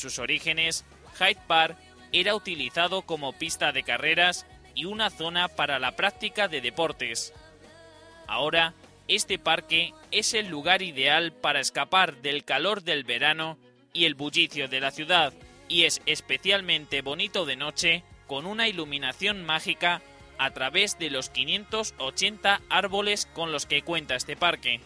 Sus 0.00 0.18
orígenes, 0.18 0.84
Hyde 1.18 1.40
Park 1.46 1.76
era 2.12 2.34
utilizado 2.34 3.02
como 3.02 3.32
pista 3.32 3.72
de 3.72 3.84
carreras 3.84 4.46
y 4.74 4.84
una 4.86 5.10
zona 5.10 5.48
para 5.48 5.78
la 5.78 5.96
práctica 5.96 6.48
de 6.48 6.60
deportes. 6.60 7.32
Ahora, 8.26 8.74
este 9.08 9.38
parque 9.38 9.92
es 10.10 10.34
el 10.34 10.48
lugar 10.48 10.82
ideal 10.82 11.32
para 11.32 11.60
escapar 11.60 12.16
del 12.22 12.44
calor 12.44 12.82
del 12.82 13.04
verano 13.04 13.58
y 13.92 14.04
el 14.04 14.14
bullicio 14.14 14.68
de 14.68 14.80
la 14.80 14.90
ciudad, 14.90 15.32
y 15.68 15.84
es 15.84 16.00
especialmente 16.06 17.02
bonito 17.02 17.44
de 17.44 17.56
noche 17.56 18.04
con 18.26 18.46
una 18.46 18.68
iluminación 18.68 19.44
mágica 19.44 20.00
a 20.38 20.50
través 20.52 20.98
de 20.98 21.10
los 21.10 21.28
580 21.28 22.60
árboles 22.70 23.26
con 23.34 23.52
los 23.52 23.66
que 23.66 23.82
cuenta 23.82 24.14
este 24.14 24.36
parque. 24.36 24.80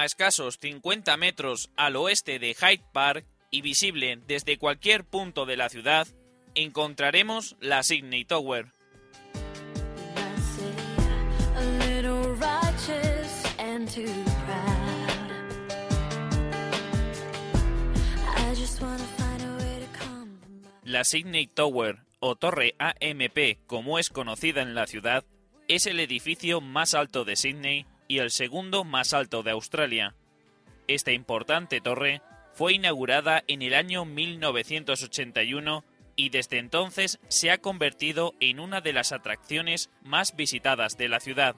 A 0.00 0.06
escasos 0.06 0.58
50 0.62 1.14
metros 1.18 1.68
al 1.76 1.94
oeste 1.94 2.38
de 2.38 2.54
Hyde 2.54 2.82
Park 2.90 3.26
y 3.50 3.60
visible 3.60 4.18
desde 4.26 4.56
cualquier 4.56 5.04
punto 5.04 5.44
de 5.44 5.58
la 5.58 5.68
ciudad, 5.68 6.08
encontraremos 6.54 7.54
la 7.60 7.82
Sydney 7.82 8.24
Tower. 8.24 8.68
La 20.90 21.04
Sydney 21.04 21.46
Tower, 21.46 22.00
o 22.18 22.34
Torre 22.34 22.74
AMP 22.80 23.64
como 23.68 24.00
es 24.00 24.10
conocida 24.10 24.60
en 24.60 24.74
la 24.74 24.88
ciudad, 24.88 25.24
es 25.68 25.86
el 25.86 26.00
edificio 26.00 26.60
más 26.60 26.94
alto 26.94 27.24
de 27.24 27.36
Sydney 27.36 27.86
y 28.08 28.18
el 28.18 28.32
segundo 28.32 28.82
más 28.82 29.14
alto 29.14 29.44
de 29.44 29.52
Australia. 29.52 30.16
Esta 30.88 31.12
importante 31.12 31.80
torre 31.80 32.22
fue 32.54 32.72
inaugurada 32.72 33.44
en 33.46 33.62
el 33.62 33.74
año 33.74 34.04
1981 34.04 35.84
y 36.16 36.30
desde 36.30 36.58
entonces 36.58 37.20
se 37.28 37.52
ha 37.52 37.58
convertido 37.58 38.34
en 38.40 38.58
una 38.58 38.80
de 38.80 38.92
las 38.92 39.12
atracciones 39.12 39.90
más 40.02 40.34
visitadas 40.34 40.98
de 40.98 41.08
la 41.08 41.20
ciudad. 41.20 41.54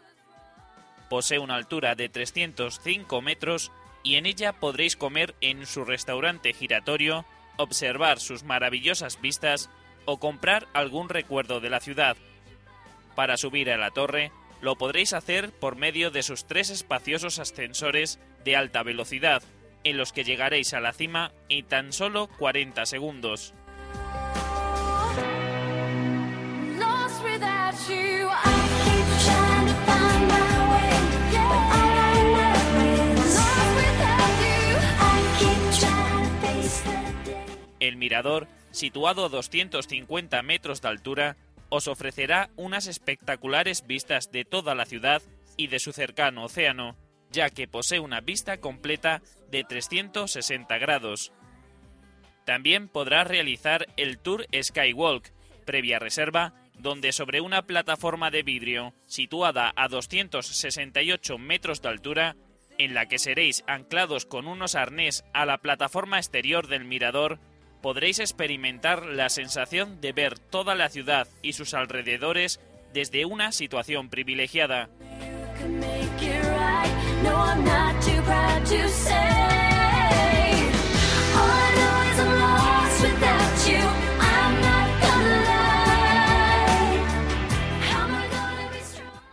Posee 1.08 1.38
una 1.38 1.54
altura 1.54 1.94
de 1.94 2.10
305 2.10 3.22
metros 3.22 3.72
y 4.02 4.16
en 4.16 4.26
ella 4.26 4.52
podréis 4.52 4.94
comer 4.94 5.34
en 5.40 5.64
su 5.64 5.86
restaurante 5.86 6.52
giratorio, 6.52 7.24
observar 7.56 8.20
sus 8.20 8.42
maravillosas 8.42 9.20
vistas 9.20 9.70
o 10.04 10.18
comprar 10.18 10.68
algún 10.72 11.08
recuerdo 11.08 11.60
de 11.60 11.70
la 11.70 11.80
ciudad. 11.80 12.16
Para 13.14 13.36
subir 13.36 13.70
a 13.70 13.76
la 13.76 13.90
torre, 13.90 14.32
lo 14.60 14.76
podréis 14.76 15.12
hacer 15.12 15.50
por 15.50 15.76
medio 15.76 16.10
de 16.10 16.22
sus 16.22 16.46
tres 16.46 16.70
espaciosos 16.70 17.38
ascensores 17.38 18.18
de 18.44 18.56
alta 18.56 18.82
velocidad, 18.82 19.42
en 19.84 19.96
los 19.96 20.12
que 20.12 20.24
llegaréis 20.24 20.72
a 20.74 20.80
la 20.80 20.92
cima 20.92 21.32
en 21.48 21.66
tan 21.66 21.92
solo 21.92 22.28
40 22.38 22.86
segundos. 22.86 23.54
El 37.82 37.96
mirador, 37.96 38.46
situado 38.70 39.24
a 39.24 39.28
250 39.28 40.40
metros 40.42 40.80
de 40.80 40.88
altura, 40.88 41.36
os 41.68 41.88
ofrecerá 41.88 42.48
unas 42.54 42.86
espectaculares 42.86 43.88
vistas 43.88 44.30
de 44.30 44.44
toda 44.44 44.76
la 44.76 44.86
ciudad 44.86 45.20
y 45.56 45.66
de 45.66 45.80
su 45.80 45.92
cercano 45.92 46.44
océano, 46.44 46.96
ya 47.32 47.50
que 47.50 47.66
posee 47.66 47.98
una 47.98 48.20
vista 48.20 48.58
completa 48.58 49.20
de 49.50 49.64
360 49.64 50.78
grados. 50.78 51.32
También 52.44 52.86
podrás 52.86 53.26
realizar 53.26 53.88
el 53.96 54.20
Tour 54.20 54.46
Skywalk, 54.62 55.32
previa 55.66 55.98
reserva, 55.98 56.54
donde 56.78 57.10
sobre 57.10 57.40
una 57.40 57.62
plataforma 57.62 58.30
de 58.30 58.44
vidrio 58.44 58.94
situada 59.06 59.72
a 59.74 59.88
268 59.88 61.36
metros 61.36 61.82
de 61.82 61.88
altura, 61.88 62.36
en 62.78 62.94
la 62.94 63.06
que 63.06 63.18
seréis 63.18 63.64
anclados 63.66 64.24
con 64.24 64.46
unos 64.46 64.76
arnés 64.76 65.24
a 65.34 65.46
la 65.46 65.58
plataforma 65.58 66.18
exterior 66.18 66.68
del 66.68 66.84
mirador, 66.84 67.40
podréis 67.82 68.20
experimentar 68.20 69.04
la 69.04 69.28
sensación 69.28 70.00
de 70.00 70.12
ver 70.12 70.38
toda 70.38 70.74
la 70.74 70.88
ciudad 70.88 71.26
y 71.42 71.52
sus 71.52 71.74
alrededores 71.74 72.60
desde 72.94 73.24
una 73.24 73.52
situación 73.52 74.08
privilegiada. 74.08 74.88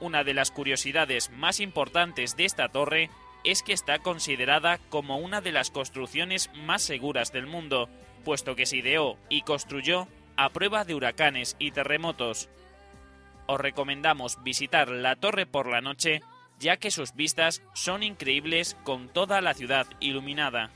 Una 0.02 0.24
de 0.24 0.34
las 0.34 0.50
curiosidades 0.50 1.30
más 1.30 1.60
importantes 1.60 2.36
de 2.36 2.46
esta 2.46 2.70
torre 2.70 3.12
es 3.44 3.62
que 3.62 3.74
está 3.74 4.00
considerada 4.00 4.80
como 4.90 5.18
una 5.18 5.40
de 5.40 5.52
las 5.52 5.70
construcciones 5.70 6.50
más 6.56 6.82
seguras 6.82 7.32
del 7.32 7.46
mundo, 7.46 7.90
puesto 8.19 8.55
que 8.55 8.65
se 8.65 8.77
ideó 8.77 9.17
y 9.29 9.41
construyó 9.41 10.08
a 10.38 10.49
prueba 10.49 10.86
de 10.86 10.95
huracanes 10.95 11.55
y 11.60 11.71
terremotos. 11.71 12.49
Os 13.47 13.60
recomendamos 13.60 14.41
visitar 14.43 14.89
la 14.89 15.15
torre 15.15 15.45
por 15.45 15.67
la 15.67 15.82
noche, 15.82 16.21
ya 16.60 16.77
que 16.77 16.91
sus 16.91 17.13
vistas 17.13 17.62
son 17.73 18.03
increíbles 18.03 18.77
con 18.84 19.10
toda 19.10 19.41
la 19.41 19.53
ciudad 19.53 19.88
iluminada. 19.99 20.71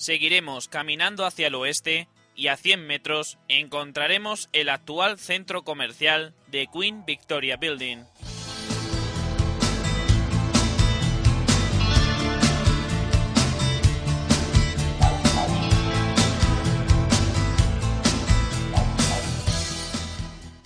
Seguiremos 0.00 0.68
caminando 0.68 1.26
hacia 1.26 1.48
el 1.48 1.54
oeste 1.54 2.08
y 2.34 2.46
a 2.46 2.56
100 2.56 2.86
metros 2.86 3.36
encontraremos 3.48 4.48
el 4.54 4.70
actual 4.70 5.18
centro 5.18 5.62
comercial 5.62 6.32
de 6.46 6.68
Queen 6.72 7.04
Victoria 7.04 7.58
Building. 7.58 7.98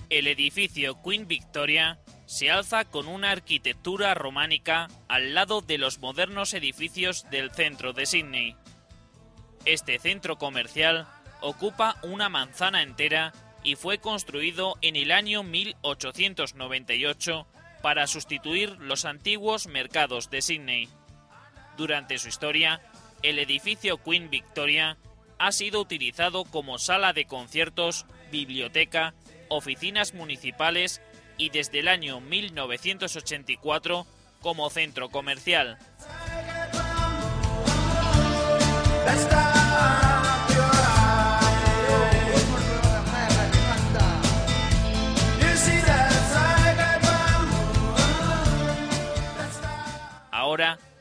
El 0.09 0.27
edificio 0.27 1.01
Queen 1.03 1.27
Victoria 1.27 1.99
se 2.25 2.51
alza 2.51 2.85
con 2.85 3.09
una 3.09 3.31
arquitectura 3.31 4.13
románica 4.13 4.87
al 5.09 5.33
lado 5.33 5.59
de 5.59 5.77
los 5.77 5.99
modernos 5.99 6.53
edificios 6.53 7.29
del 7.29 7.51
centro 7.51 7.91
de 7.91 8.05
Sydney. 8.05 8.55
Este 9.65 9.97
centro 9.97 10.37
comercial 10.37 11.07
ocupa 11.41 11.97
una 12.03 12.29
manzana 12.29 12.83
entera 12.83 13.33
y 13.63 13.75
fue 13.75 13.97
construido 13.97 14.75
en 14.81 14.95
el 14.95 15.11
año 15.11 15.41
1898 15.41 17.47
para 17.81 18.05
sustituir 18.05 18.77
los 18.79 19.05
antiguos 19.05 19.65
mercados 19.67 20.29
de 20.29 20.43
Sydney. 20.43 20.87
Durante 21.77 22.19
su 22.19 22.29
historia, 22.29 22.79
el 23.23 23.39
edificio 23.39 23.97
Queen 23.97 24.29
Victoria 24.29 24.97
ha 25.39 25.51
sido 25.51 25.81
utilizado 25.81 26.45
como 26.45 26.77
sala 26.77 27.11
de 27.13 27.25
conciertos, 27.25 28.05
biblioteca, 28.31 29.15
oficinas 29.49 30.13
municipales 30.13 31.01
y 31.37 31.49
desde 31.49 31.79
el 31.79 31.87
año 31.87 32.21
1984 32.21 34.05
como 34.41 34.69
centro 34.69 35.09
comercial. 35.09 35.79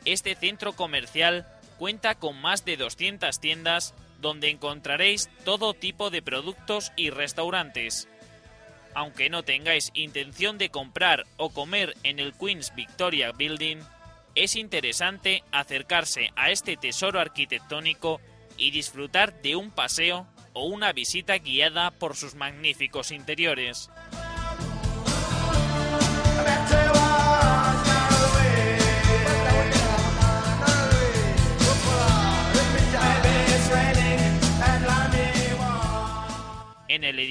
Este 0.05 0.35
centro 0.35 0.75
comercial 0.75 1.47
cuenta 1.79 2.15
con 2.15 2.41
más 2.41 2.65
de 2.65 2.77
200 2.77 3.41
tiendas 3.41 3.95
donde 4.21 4.51
encontraréis 4.51 5.31
todo 5.45 5.75
tipo 5.75 6.11
de 6.11 6.23
productos 6.23 6.93
y 6.97 7.11
restaurantes. 7.11 8.09
Aunque 8.95 9.29
no 9.29 9.43
tengáis 9.43 9.91
intención 9.95 10.57
de 10.57 10.71
comprar 10.71 11.25
o 11.37 11.51
comer 11.51 11.97
en 12.05 12.21
el 12.21 12.33
Queen's 12.33 12.75
Victoria 12.75 13.33
Building, 13.33 13.79
es 14.35 14.57
interesante 14.57 15.43
acercarse 15.53 16.31
a 16.37 16.51
este 16.51 16.77
tesoro 16.77 17.21
arquitectónico 17.21 18.21
y 18.57 18.71
disfrutar 18.71 19.41
de 19.43 19.57
un 19.57 19.71
paseo 19.71 20.27
o 20.53 20.67
una 20.67 20.93
visita 20.93 21.39
guiada 21.39 21.91
por 21.91 22.17
sus 22.17 22.35
magníficos 22.35 23.11
interiores. 23.11 23.91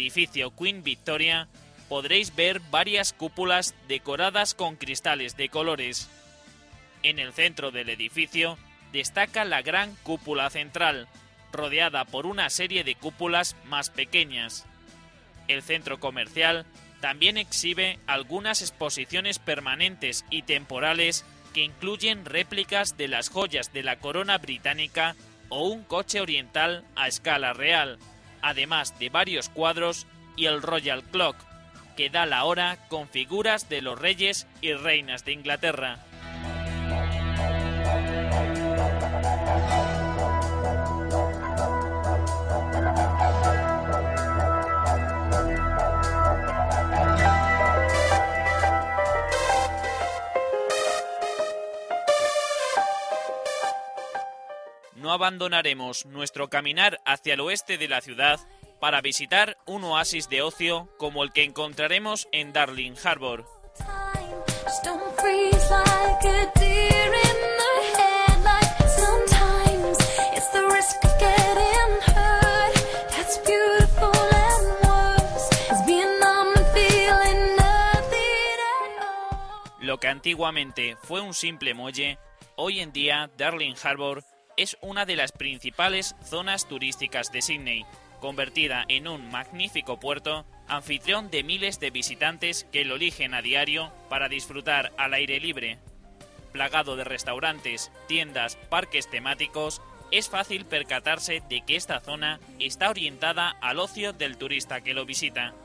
Edificio 0.04 0.54
Queen 0.54 0.84
Victoria 0.84 1.48
podréis 1.88 2.36
ver 2.36 2.60
varias 2.72 3.14
cúpulas 3.14 3.74
decoradas 3.88 4.54
con 4.54 4.76
cristales 4.76 5.38
de 5.38 5.48
colores. 5.48 6.10
En 7.04 7.20
el 7.20 7.32
centro 7.32 7.72
del 7.72 7.88
edificio 7.90 8.58
destaca 8.92 9.46
la 9.46 9.62
gran 9.62 9.96
cúpula 10.04 10.50
central, 10.50 11.08
rodeada 11.54 12.04
por 12.04 12.26
una 12.26 12.50
serie 12.50 12.84
de 12.84 12.96
cúpulas 12.96 13.56
más 13.64 13.90
pequeñas. 13.90 14.66
El 15.48 15.62
centro 15.62 16.02
comercial 16.02 16.66
también 17.00 17.38
exhibe 17.38 17.98
algunas 18.06 18.62
exposiciones 18.62 19.40
permanentes 19.40 20.26
y 20.30 20.42
temporales 20.42 21.24
que 21.54 21.64
incluyen 21.64 22.26
réplicas 22.26 22.98
de 22.98 23.08
las 23.08 23.30
joyas 23.30 23.72
de 23.72 23.84
la 23.84 24.00
corona 24.00 24.38
británica 24.38 25.16
o 25.48 25.68
un 25.70 25.84
coche 25.84 26.20
oriental 26.20 26.84
a 26.96 27.08
escala 27.08 27.54
real, 27.54 28.00
además 28.44 29.00
de 29.00 29.10
varios 29.10 29.50
cuadros 29.50 30.06
y 30.36 30.46
el 30.46 30.62
Royal 30.62 31.04
Clock, 31.04 31.36
que 31.96 32.10
da 32.10 32.26
la 32.26 32.44
hora 32.44 32.78
con 32.90 33.08
figuras 33.08 33.70
de 33.70 33.82
los 33.82 33.98
reyes 33.98 34.48
y 34.62 34.74
reinas 34.74 35.26
de 35.26 35.32
Inglaterra. 35.32 36.00
No 55.04 55.12
abandonaremos 55.12 56.06
nuestro 56.06 56.50
caminar 56.50 57.02
hacia 57.04 57.34
el 57.34 57.42
oeste 57.42 57.78
de 57.78 57.90
la 57.90 58.00
ciudad 58.00 58.40
para 58.80 59.02
visitar 59.02 59.58
un 59.66 59.84
oasis 59.84 60.30
de 60.30 60.42
ocio 60.42 60.88
como 60.98 61.26
el 61.26 61.34
que 61.34 61.44
encontraremos 61.44 62.30
en 62.32 62.54
Darling 62.54 62.94
Harbour. 63.04 63.46
Lo 79.82 80.00
que 80.00 80.08
antiguamente 80.08 80.96
fue 81.04 81.20
un 81.20 81.34
simple 81.34 81.74
muelle, 81.74 82.18
hoy 82.56 82.80
en 82.80 82.94
día 82.94 83.30
Darling 83.38 83.76
Harbour 83.84 84.24
es 84.58 84.78
una 84.82 85.06
de 85.06 85.16
las 85.16 85.32
principales 85.32 86.16
zonas 86.24 86.68
turísticas 86.68 87.32
de 87.32 87.42
Sydney, 87.42 87.86
convertida 88.20 88.86
en 88.88 89.08
un 89.08 89.30
magnífico 89.32 90.00
puerto, 90.00 90.46
anfitrión 90.68 91.30
de 91.30 91.44
miles 91.44 91.80
de 91.80 91.90
visitantes 91.90 92.66
que 92.72 92.86
lo 92.86 92.96
eligen 92.96 93.34
a 93.34 93.42
diario 93.42 93.92
para 94.10 94.30
disfrutar 94.30 94.94
al 94.98 95.14
aire 95.14 95.40
libre. 95.40 95.80
Plagado 96.52 96.96
de 96.96 97.04
restaurantes, 97.04 97.92
tiendas, 98.08 98.56
parques 98.70 99.10
temáticos, 99.10 99.82
es 100.12 100.30
fácil 100.30 100.66
percatarse 100.66 101.42
de 101.50 101.62
que 101.62 101.76
esta 101.76 102.00
zona 102.00 102.40
está 102.60 102.92
orientada 102.92 103.50
al 103.62 103.80
ocio 103.80 104.14
del 104.14 104.38
turista 104.38 104.82
que 104.82 104.94
lo 104.94 105.06
visita. 105.06 105.56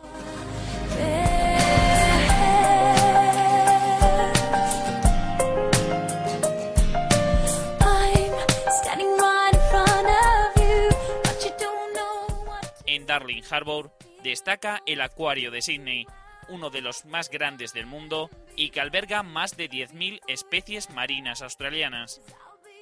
Darling 13.08 13.42
Harbour 13.50 13.90
destaca 14.22 14.82
el 14.86 15.00
Acuario 15.00 15.50
de 15.50 15.62
Sydney, 15.62 16.06
uno 16.48 16.70
de 16.70 16.82
los 16.82 17.06
más 17.06 17.30
grandes 17.30 17.72
del 17.72 17.86
mundo 17.86 18.30
y 18.54 18.70
que 18.70 18.80
alberga 18.80 19.22
más 19.22 19.56
de 19.56 19.68
10.000 19.68 20.20
especies 20.28 20.90
marinas 20.90 21.42
australianas. 21.42 22.20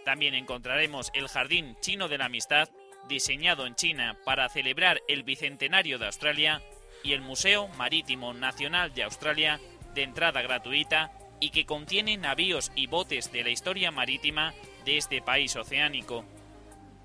También 0.05 0.35
encontraremos 0.35 1.11
el 1.15 1.29
Jardín 1.29 1.77
Chino 1.81 2.09
de 2.09 2.19
la 2.19 2.27
Amistad, 2.27 2.69
diseñado 3.09 3.67
en 3.67 3.77
China 3.77 4.19
para 4.25 4.49
celebrar 4.49 5.01
el 5.09 5.23
Bicentenario 5.23 5.99
de 5.99 6.07
Australia, 6.07 6.61
y 7.05 7.13
el 7.13 7.21
Museo 7.21 7.69
Marítimo 7.69 8.35
Nacional 8.35 8.93
de 8.93 9.05
Australia, 9.05 9.61
de 9.95 10.03
entrada 10.03 10.43
gratuita 10.43 11.13
y 11.39 11.51
que 11.51 11.67
contiene 11.67 12.17
navíos 12.17 12.73
y 12.75 12.89
botes 12.89 13.31
de 13.31 13.45
la 13.45 13.51
historia 13.51 13.93
marítima 13.93 14.55
de 14.85 14.97
este 14.97 15.23
país 15.23 15.55
oceánico. 15.55 16.25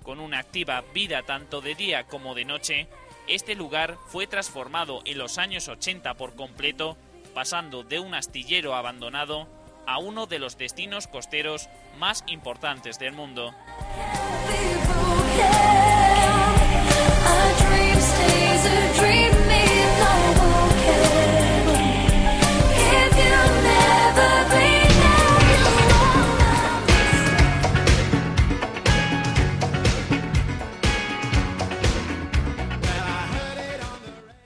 Con 0.02 0.18
una 0.18 0.40
activa 0.40 0.82
vida 0.92 1.22
tanto 1.22 1.60
de 1.60 1.76
día 1.76 2.04
como 2.08 2.34
de 2.34 2.44
noche, 2.44 2.88
este 3.28 3.54
lugar 3.54 3.98
fue 4.06 4.26
transformado 4.26 5.00
en 5.04 5.18
los 5.18 5.38
años 5.38 5.68
80 5.68 6.14
por 6.14 6.34
completo, 6.34 6.96
pasando 7.34 7.82
de 7.82 7.98
un 7.98 8.14
astillero 8.14 8.74
abandonado 8.74 9.48
a 9.86 9.98
uno 9.98 10.26
de 10.26 10.38
los 10.38 10.58
destinos 10.58 11.06
costeros 11.06 11.68
más 11.98 12.24
importantes 12.26 12.98
del 12.98 13.12
mundo. 13.12 13.52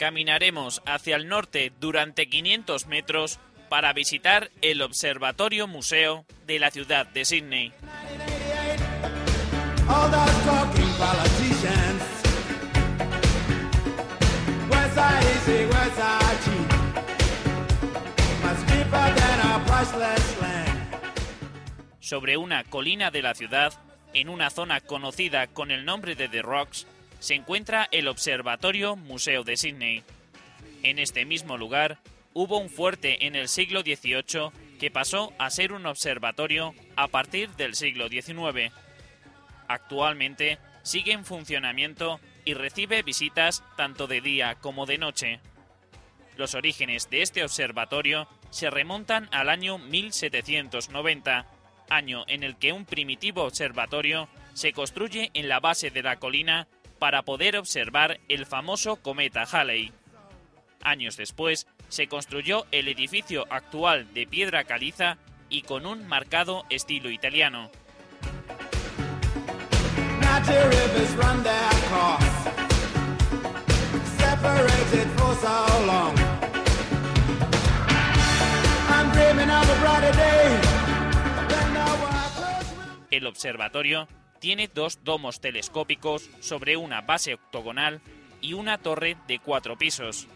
Caminaremos 0.06 0.82
hacia 0.86 1.16
el 1.16 1.26
norte 1.26 1.72
durante 1.80 2.28
500 2.28 2.86
metros 2.86 3.40
para 3.68 3.92
visitar 3.92 4.52
el 4.62 4.80
Observatorio 4.82 5.66
Museo 5.66 6.24
de 6.46 6.60
la 6.60 6.70
ciudad 6.70 7.08
de 7.08 7.24
Sydney. 7.24 7.72
Sobre 21.98 22.36
una 22.36 22.62
colina 22.62 23.10
de 23.10 23.22
la 23.22 23.34
ciudad, 23.34 23.72
en 24.14 24.28
una 24.28 24.50
zona 24.50 24.80
conocida 24.80 25.48
con 25.48 25.72
el 25.72 25.84
nombre 25.84 26.14
de 26.14 26.28
The 26.28 26.42
Rocks, 26.42 26.86
se 27.18 27.34
encuentra 27.34 27.88
el 27.90 28.08
Observatorio 28.08 28.96
Museo 28.96 29.44
de 29.44 29.56
Sydney. 29.56 30.02
En 30.82 30.98
este 30.98 31.24
mismo 31.24 31.56
lugar 31.56 31.98
hubo 32.34 32.58
un 32.58 32.68
fuerte 32.68 33.26
en 33.26 33.34
el 33.34 33.48
siglo 33.48 33.80
XVIII 33.80 34.50
que 34.78 34.90
pasó 34.90 35.32
a 35.38 35.50
ser 35.50 35.72
un 35.72 35.86
observatorio 35.86 36.74
a 36.96 37.08
partir 37.08 37.50
del 37.50 37.74
siglo 37.74 38.08
XIX. 38.08 38.72
Actualmente 39.68 40.58
sigue 40.82 41.12
en 41.12 41.24
funcionamiento 41.24 42.20
y 42.44 42.54
recibe 42.54 43.02
visitas 43.02 43.64
tanto 43.76 44.06
de 44.06 44.20
día 44.20 44.54
como 44.56 44.86
de 44.86 44.98
noche. 44.98 45.40
Los 46.36 46.54
orígenes 46.54 47.08
de 47.10 47.22
este 47.22 47.42
observatorio 47.42 48.28
se 48.50 48.70
remontan 48.70 49.28
al 49.32 49.48
año 49.48 49.78
1790, 49.78 51.46
año 51.88 52.24
en 52.28 52.42
el 52.42 52.56
que 52.56 52.72
un 52.72 52.84
primitivo 52.84 53.42
observatorio 53.44 54.28
se 54.54 54.72
construye 54.72 55.30
en 55.34 55.48
la 55.48 55.60
base 55.60 55.90
de 55.90 56.02
la 56.02 56.16
colina 56.16 56.68
para 56.98 57.22
poder 57.22 57.56
observar 57.56 58.20
el 58.28 58.46
famoso 58.46 58.96
cometa 58.96 59.42
Halley. 59.42 59.92
Años 60.82 61.16
después, 61.16 61.66
se 61.88 62.08
construyó 62.08 62.66
el 62.72 62.88
edificio 62.88 63.46
actual 63.50 64.12
de 64.14 64.26
piedra 64.26 64.64
caliza 64.64 65.18
y 65.48 65.62
con 65.62 65.86
un 65.86 66.06
marcado 66.06 66.64
estilo 66.70 67.10
italiano. 67.10 67.70
El 83.10 83.26
observatorio 83.26 84.08
tiene 84.38 84.68
dos 84.68 85.04
domos 85.04 85.40
telescópicos 85.40 86.30
sobre 86.40 86.76
una 86.76 87.00
base 87.00 87.34
octogonal 87.34 88.00
y 88.40 88.52
una 88.52 88.78
torre 88.78 89.16
de 89.26 89.38
cuatro 89.38 89.76
pisos. 89.76 90.28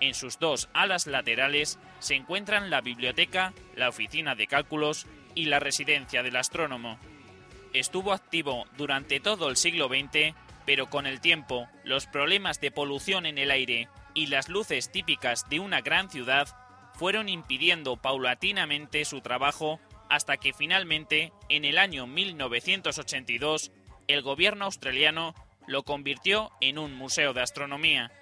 En 0.00 0.14
sus 0.14 0.38
dos 0.38 0.68
alas 0.72 1.06
laterales 1.06 1.78
se 2.00 2.14
encuentran 2.14 2.70
la 2.70 2.80
biblioteca, 2.80 3.52
la 3.76 3.88
oficina 3.88 4.34
de 4.34 4.46
cálculos 4.46 5.06
y 5.34 5.44
la 5.44 5.60
residencia 5.60 6.22
del 6.22 6.36
astrónomo. 6.36 6.98
Estuvo 7.72 8.12
activo 8.12 8.66
durante 8.76 9.20
todo 9.20 9.48
el 9.48 9.56
siglo 9.56 9.88
XX, 9.88 10.34
pero 10.66 10.90
con 10.90 11.06
el 11.06 11.20
tiempo, 11.20 11.68
los 11.84 12.06
problemas 12.06 12.60
de 12.60 12.70
polución 12.70 13.26
en 13.26 13.38
el 13.38 13.50
aire 13.50 13.88
y 14.14 14.26
las 14.26 14.48
luces 14.48 14.90
típicas 14.90 15.48
de 15.48 15.60
una 15.60 15.80
gran 15.80 16.10
ciudad 16.10 16.48
fueron 16.94 17.28
impidiendo 17.28 17.96
paulatinamente 17.96 19.04
su 19.04 19.20
trabajo 19.20 19.80
hasta 20.12 20.36
que 20.36 20.52
finalmente, 20.52 21.32
en 21.48 21.64
el 21.64 21.78
año 21.78 22.06
1982, 22.06 23.72
el 24.08 24.20
gobierno 24.20 24.66
australiano 24.66 25.34
lo 25.66 25.84
convirtió 25.84 26.50
en 26.60 26.76
un 26.76 26.94
museo 26.94 27.32
de 27.32 27.40
astronomía. 27.40 28.12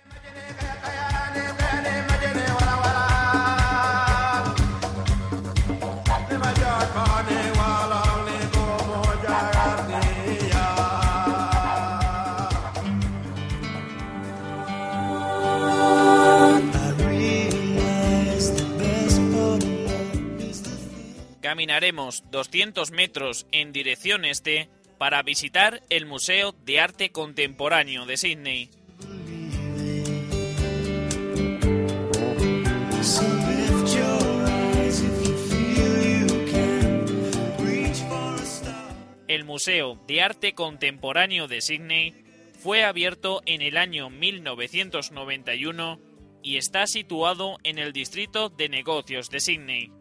Caminaremos 21.50 22.22
200 22.30 22.92
metros 22.92 23.44
en 23.50 23.72
dirección 23.72 24.24
este 24.24 24.68
para 24.98 25.20
visitar 25.24 25.82
el 25.90 26.06
Museo 26.06 26.54
de 26.64 26.78
Arte 26.78 27.10
Contemporáneo 27.10 28.06
de 28.06 28.16
Sydney. 28.16 28.70
El 39.26 39.44
Museo 39.44 40.00
de 40.06 40.22
Arte 40.22 40.54
Contemporáneo 40.54 41.48
de 41.48 41.60
Sydney 41.62 42.14
fue 42.60 42.84
abierto 42.84 43.42
en 43.44 43.60
el 43.60 43.76
año 43.76 44.08
1991 44.08 45.98
y 46.44 46.58
está 46.58 46.86
situado 46.86 47.58
en 47.64 47.80
el 47.80 47.92
Distrito 47.92 48.50
de 48.50 48.68
Negocios 48.68 49.30
de 49.30 49.40
Sydney. 49.40 49.99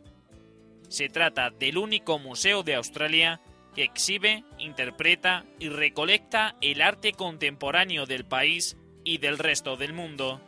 Se 0.90 1.08
trata 1.08 1.52
del 1.52 1.78
único 1.78 2.18
museo 2.18 2.64
de 2.64 2.76
Australia 2.76 3.40
que 3.76 3.84
exhibe, 3.84 4.44
interpreta 4.58 5.46
y 5.60 5.70
recolecta 5.70 6.56
el 6.62 6.82
arte 6.82 7.14
contemporáneo 7.14 8.08
del 8.08 8.26
país 8.26 8.76
y 9.04 9.20
del 9.20 9.38
resto 9.38 9.78
del 9.78 9.94
mundo. 9.94 10.42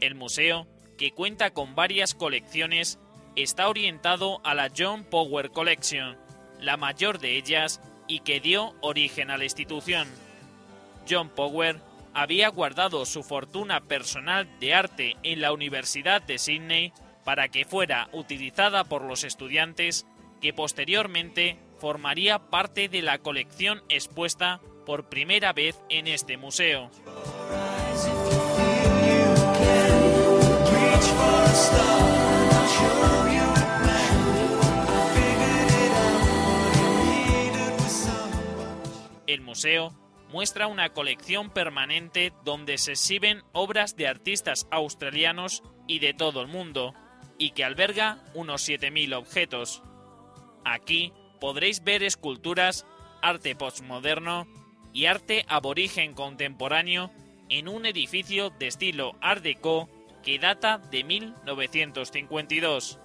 El 0.00 0.14
museo, 0.14 0.66
que 0.98 1.12
cuenta 1.12 1.52
con 1.52 1.74
varias 1.74 2.14
colecciones, 2.14 2.98
está 3.34 3.68
orientado 3.68 4.40
a 4.44 4.54
la 4.54 4.70
John 4.76 5.04
Power 5.04 5.50
Collection, 5.50 6.18
la 6.60 6.76
mayor 6.76 7.18
de 7.18 7.36
ellas 7.36 7.80
y 8.06 8.20
que 8.20 8.40
dio 8.40 8.74
origen 8.82 9.30
a 9.30 9.38
la 9.38 9.44
institución. 9.44 10.06
John 11.08 11.30
Power 11.30 11.80
había 12.12 12.48
guardado 12.48 13.06
su 13.06 13.22
fortuna 13.22 13.80
personal 13.80 14.48
de 14.60 14.74
arte 14.74 15.16
en 15.22 15.40
la 15.40 15.52
Universidad 15.52 16.20
de 16.22 16.38
Sydney 16.38 16.92
para 17.26 17.48
que 17.48 17.64
fuera 17.64 18.08
utilizada 18.12 18.84
por 18.84 19.02
los 19.02 19.24
estudiantes 19.24 20.06
que 20.40 20.52
posteriormente 20.52 21.58
formaría 21.76 22.38
parte 22.38 22.88
de 22.88 23.02
la 23.02 23.18
colección 23.18 23.82
expuesta 23.88 24.60
por 24.86 25.08
primera 25.08 25.52
vez 25.52 25.76
en 25.88 26.06
este 26.06 26.36
museo. 26.36 26.88
El 39.26 39.40
museo 39.40 39.92
muestra 40.30 40.68
una 40.68 40.90
colección 40.90 41.50
permanente 41.50 42.32
donde 42.44 42.78
se 42.78 42.92
exhiben 42.92 43.42
obras 43.52 43.96
de 43.96 44.06
artistas 44.06 44.68
australianos 44.70 45.64
y 45.88 45.98
de 45.98 46.14
todo 46.14 46.40
el 46.40 46.46
mundo, 46.46 46.94
y 47.38 47.50
que 47.50 47.64
alberga 47.64 48.18
unos 48.34 48.68
7.000 48.68 49.14
objetos. 49.14 49.82
Aquí 50.64 51.12
podréis 51.40 51.84
ver 51.84 52.02
esculturas, 52.02 52.86
arte 53.22 53.54
postmoderno 53.54 54.46
y 54.92 55.06
arte 55.06 55.44
aborigen 55.48 56.14
contemporáneo 56.14 57.10
en 57.48 57.68
un 57.68 57.86
edificio 57.86 58.50
de 58.50 58.66
estilo 58.66 59.14
Art 59.20 59.42
Deco 59.42 59.88
que 60.22 60.38
data 60.38 60.78
de 60.78 61.04
1952. 61.04 62.98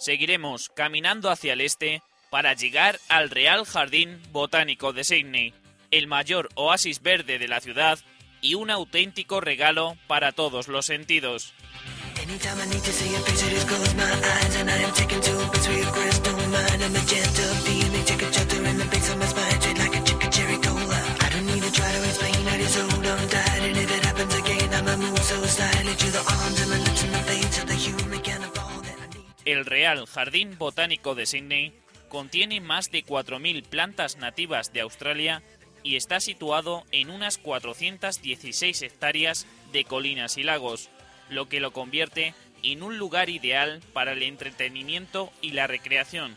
Seguiremos 0.00 0.70
caminando 0.70 1.28
hacia 1.28 1.52
el 1.52 1.60
este 1.60 2.02
para 2.30 2.54
llegar 2.54 2.98
al 3.10 3.28
Real 3.28 3.66
Jardín 3.66 4.18
Botánico 4.32 4.94
de 4.94 5.04
Sydney, 5.04 5.52
el 5.90 6.06
mayor 6.06 6.48
oasis 6.54 7.02
verde 7.02 7.38
de 7.38 7.48
la 7.48 7.60
ciudad 7.60 7.98
y 8.40 8.54
un 8.54 8.70
auténtico 8.70 9.42
regalo 9.42 9.98
para 10.06 10.32
todos 10.32 10.68
los 10.68 10.86
sentidos. 10.86 11.52
El 29.50 29.66
Real 29.66 30.06
Jardín 30.06 30.56
Botánico 30.58 31.16
de 31.16 31.26
Sydney 31.26 31.72
contiene 32.08 32.60
más 32.60 32.92
de 32.92 33.04
4.000 33.04 33.64
plantas 33.64 34.16
nativas 34.16 34.72
de 34.72 34.80
Australia 34.80 35.42
y 35.82 35.96
está 35.96 36.20
situado 36.20 36.84
en 36.92 37.10
unas 37.10 37.36
416 37.38 38.82
hectáreas 38.82 39.48
de 39.72 39.82
colinas 39.84 40.38
y 40.38 40.44
lagos, 40.44 40.88
lo 41.30 41.48
que 41.48 41.58
lo 41.58 41.72
convierte 41.72 42.32
en 42.62 42.84
un 42.84 42.96
lugar 42.96 43.28
ideal 43.28 43.80
para 43.92 44.12
el 44.12 44.22
entretenimiento 44.22 45.32
y 45.40 45.50
la 45.50 45.66
recreación. 45.66 46.36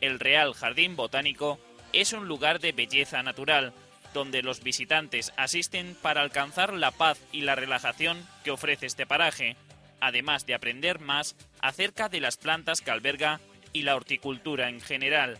El 0.00 0.20
Real 0.20 0.54
Jardín 0.54 0.94
Botánico 0.94 1.58
es 1.92 2.12
un 2.12 2.28
lugar 2.28 2.60
de 2.60 2.70
belleza 2.70 3.20
natural, 3.24 3.72
donde 4.14 4.42
los 4.42 4.62
visitantes 4.62 5.32
asisten 5.36 5.96
para 6.00 6.20
alcanzar 6.20 6.72
la 6.72 6.92
paz 6.92 7.18
y 7.32 7.40
la 7.40 7.56
relajación 7.56 8.24
que 8.44 8.52
ofrece 8.52 8.86
este 8.86 9.06
paraje, 9.06 9.56
además 9.98 10.46
de 10.46 10.54
aprender 10.54 11.00
más 11.00 11.34
acerca 11.60 12.08
de 12.08 12.20
las 12.20 12.36
plantas 12.36 12.80
que 12.80 12.90
alberga 12.90 13.40
y 13.72 13.82
la 13.82 13.96
horticultura 13.96 14.68
en 14.68 14.80
general. 14.80 15.38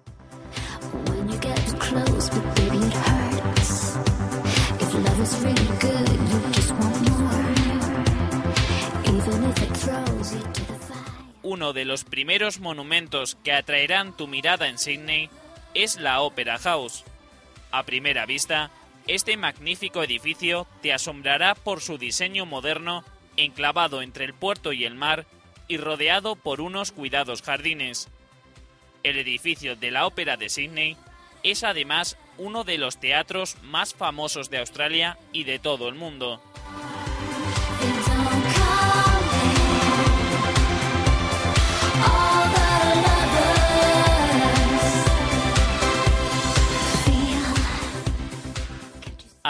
Uno 11.52 11.74
de 11.74 11.84
los 11.84 12.04
primeros 12.04 12.60
monumentos 12.60 13.36
que 13.44 13.52
atraerán 13.52 14.16
tu 14.16 14.26
mirada 14.26 14.68
en 14.68 14.78
Sydney 14.78 15.28
es 15.74 15.96
la 15.96 16.22
Opera 16.22 16.56
House. 16.56 17.04
A 17.70 17.82
primera 17.82 18.24
vista, 18.24 18.70
este 19.06 19.36
magnífico 19.36 20.02
edificio 20.02 20.66
te 20.80 20.94
asombrará 20.94 21.54
por 21.54 21.82
su 21.82 21.98
diseño 21.98 22.46
moderno, 22.46 23.04
enclavado 23.36 24.00
entre 24.00 24.24
el 24.24 24.32
puerto 24.32 24.72
y 24.72 24.86
el 24.86 24.94
mar 24.94 25.26
y 25.68 25.76
rodeado 25.76 26.36
por 26.36 26.62
unos 26.62 26.90
cuidados 26.90 27.42
jardines. 27.42 28.08
El 29.02 29.18
edificio 29.18 29.76
de 29.76 29.90
la 29.90 30.06
Ópera 30.06 30.38
de 30.38 30.48
Sydney 30.48 30.96
es 31.42 31.64
además 31.64 32.16
uno 32.38 32.64
de 32.64 32.78
los 32.78 32.98
teatros 32.98 33.58
más 33.62 33.92
famosos 33.92 34.48
de 34.48 34.56
Australia 34.56 35.18
y 35.34 35.44
de 35.44 35.58
todo 35.58 35.90
el 35.90 35.96
mundo. 35.96 36.40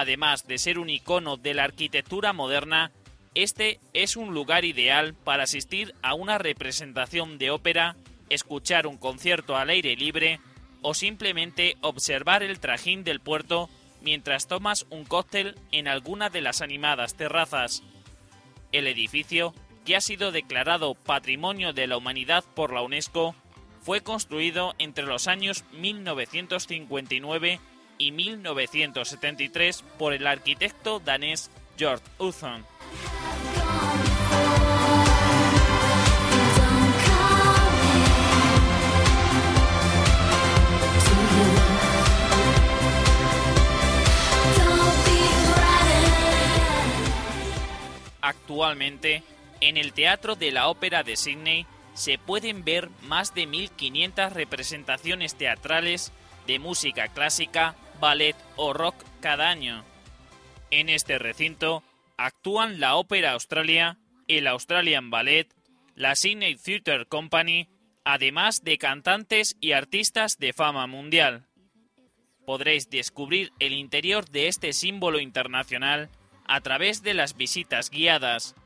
Además 0.02 0.48
de 0.48 0.58
ser 0.58 0.80
un 0.80 0.90
icono 0.90 1.36
de 1.36 1.54
la 1.54 1.62
arquitectura 1.62 2.32
moderna, 2.32 2.90
este 3.36 3.78
es 3.92 4.16
un 4.16 4.34
lugar 4.34 4.64
ideal 4.64 5.14
para 5.14 5.44
asistir 5.44 5.94
a 6.02 6.14
una 6.14 6.38
representación 6.38 7.38
de 7.38 7.52
ópera, 7.52 7.94
escuchar 8.28 8.88
un 8.88 8.98
concierto 8.98 9.56
al 9.56 9.70
aire 9.70 9.94
libre 9.94 10.40
o 10.80 10.94
simplemente 10.94 11.76
observar 11.82 12.42
el 12.42 12.58
trajín 12.58 13.04
del 13.04 13.20
puerto 13.20 13.70
mientras 14.00 14.48
tomas 14.48 14.86
un 14.90 15.04
cóctel 15.04 15.54
en 15.70 15.86
alguna 15.86 16.30
de 16.30 16.40
las 16.40 16.62
animadas 16.62 17.14
terrazas. 17.14 17.84
El 18.72 18.88
edificio, 18.88 19.54
que 19.84 19.94
ha 19.94 20.00
sido 20.00 20.32
declarado 20.32 20.96
Patrimonio 20.96 21.72
de 21.72 21.86
la 21.86 21.96
Humanidad 21.96 22.42
por 22.56 22.72
la 22.72 22.82
UNESCO, 22.82 23.36
fue 23.82 24.00
construido 24.00 24.74
entre 24.80 25.04
los 25.04 25.28
años 25.28 25.62
1959 25.74 27.60
y 28.02 28.10
1973 28.10 29.84
por 29.96 30.12
el 30.12 30.26
arquitecto 30.26 30.98
danés 30.98 31.52
George 31.78 32.02
Uthon. 32.18 32.64
Actualmente, 48.20 49.22
en 49.60 49.76
el 49.76 49.92
Teatro 49.92 50.34
de 50.34 50.50
la 50.50 50.66
Ópera 50.66 51.04
de 51.04 51.14
Sydney 51.14 51.66
se 51.94 52.18
pueden 52.18 52.64
ver 52.64 52.88
más 53.02 53.32
de 53.32 53.46
1.500 53.46 54.32
representaciones 54.32 55.36
teatrales 55.36 56.10
de 56.48 56.58
música 56.58 57.06
clásica, 57.08 57.76
ballet 58.02 58.34
o 58.56 58.72
rock 58.72 58.96
cada 59.20 59.48
año. 59.48 59.84
En 60.72 60.88
este 60.88 61.20
recinto 61.20 61.84
actúan 62.16 62.80
la 62.80 62.96
Ópera 62.96 63.30
Australia, 63.30 63.96
el 64.26 64.48
Australian 64.48 65.10
Ballet, 65.10 65.46
la 65.94 66.16
Sydney 66.16 66.56
Theatre 66.56 67.06
Company, 67.06 67.68
además 68.04 68.64
de 68.64 68.76
cantantes 68.76 69.56
y 69.60 69.70
artistas 69.70 70.38
de 70.40 70.52
fama 70.52 70.88
mundial. 70.88 71.46
Podréis 72.44 72.90
descubrir 72.90 73.52
el 73.60 73.72
interior 73.72 74.28
de 74.28 74.48
este 74.48 74.72
símbolo 74.72 75.20
internacional 75.20 76.10
a 76.44 76.60
través 76.60 77.04
de 77.04 77.14
las 77.14 77.36
visitas 77.36 77.88
guiadas. 77.88 78.56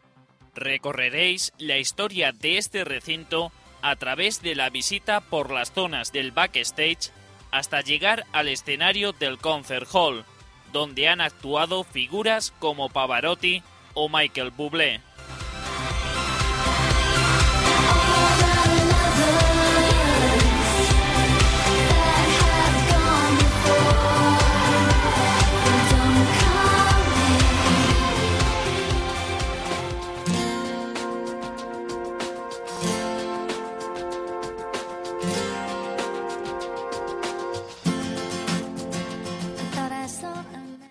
Recorreréis 0.54 1.52
la 1.58 1.76
historia 1.76 2.32
de 2.32 2.56
este 2.56 2.84
recinto 2.84 3.52
a 3.82 3.96
través 3.96 4.40
de 4.40 4.54
la 4.54 4.70
visita 4.70 5.20
por 5.20 5.50
las 5.52 5.72
zonas 5.72 6.10
del 6.10 6.30
backstage 6.30 7.10
hasta 7.50 7.80
llegar 7.80 8.26
al 8.32 8.48
escenario 8.48 9.12
del 9.12 9.38
Concert 9.38 9.88
Hall, 9.92 10.24
donde 10.72 11.08
han 11.08 11.20
actuado 11.20 11.84
figuras 11.84 12.52
como 12.58 12.88
Pavarotti 12.88 13.62
o 13.94 14.08
Michael 14.08 14.50
Bublé. 14.50 15.00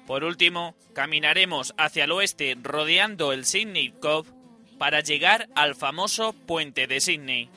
Por 0.05 0.23
último, 0.23 0.75
caminaremos 0.93 1.73
hacia 1.77 2.03
el 2.03 2.11
oeste 2.11 2.55
rodeando 2.61 3.33
el 3.33 3.45
Sydney 3.45 3.91
Cove 3.99 4.29
para 4.77 5.01
llegar 5.01 5.49
al 5.55 5.75
famoso 5.75 6.33
puente 6.33 6.85
de 6.85 6.99
Sydney. 7.01 7.49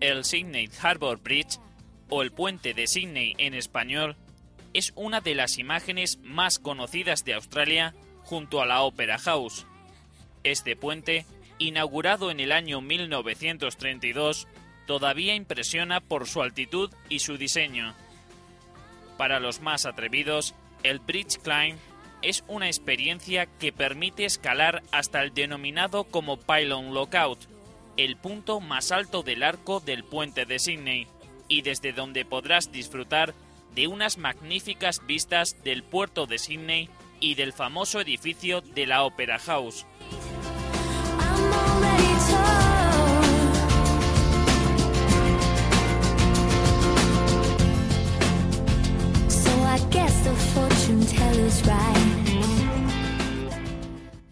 El 0.00 0.24
Sydney 0.24 0.68
Harbour 0.82 1.20
Bridge, 1.22 1.58
o 2.08 2.22
el 2.22 2.32
puente 2.32 2.74
de 2.74 2.86
Sydney 2.86 3.34
en 3.38 3.54
español, 3.54 4.16
es 4.72 4.92
una 4.96 5.20
de 5.20 5.34
las 5.34 5.58
imágenes 5.58 6.18
más 6.22 6.58
conocidas 6.58 7.24
de 7.24 7.34
Australia 7.34 7.94
junto 8.22 8.60
a 8.60 8.66
la 8.66 8.82
Opera 8.82 9.18
House. 9.18 9.66
Este 10.44 10.76
puente, 10.76 11.26
inaugurado 11.58 12.30
en 12.30 12.40
el 12.40 12.52
año 12.52 12.80
1932, 12.80 14.48
todavía 14.86 15.34
impresiona 15.34 16.00
por 16.00 16.26
su 16.26 16.42
altitud 16.42 16.90
y 17.08 17.20
su 17.20 17.36
diseño. 17.36 17.94
Para 19.16 19.38
los 19.38 19.60
más 19.60 19.84
atrevidos, 19.84 20.54
el 20.82 20.98
Bridge 20.98 21.38
Climb 21.42 21.76
es 22.22 22.44
una 22.48 22.66
experiencia 22.66 23.46
que 23.46 23.72
permite 23.72 24.24
escalar 24.24 24.82
hasta 24.92 25.22
el 25.22 25.32
denominado 25.32 26.04
como 26.04 26.38
Pylon 26.38 26.94
Lookout, 26.94 27.38
el 27.96 28.16
punto 28.16 28.60
más 28.60 28.92
alto 28.92 29.22
del 29.22 29.42
arco 29.42 29.80
del 29.80 30.04
puente 30.04 30.46
de 30.46 30.58
Sydney, 30.58 31.06
y 31.48 31.62
desde 31.62 31.92
donde 31.92 32.24
podrás 32.24 32.72
disfrutar 32.72 33.34
de 33.74 33.86
unas 33.86 34.18
magníficas 34.18 35.06
vistas 35.06 35.62
del 35.62 35.82
puerto 35.82 36.26
de 36.26 36.38
Sydney 36.38 36.88
y 37.20 37.34
del 37.34 37.52
famoso 37.52 38.00
edificio 38.00 38.60
de 38.60 38.86
la 38.86 39.04
Opera 39.04 39.38
House. 39.38 39.86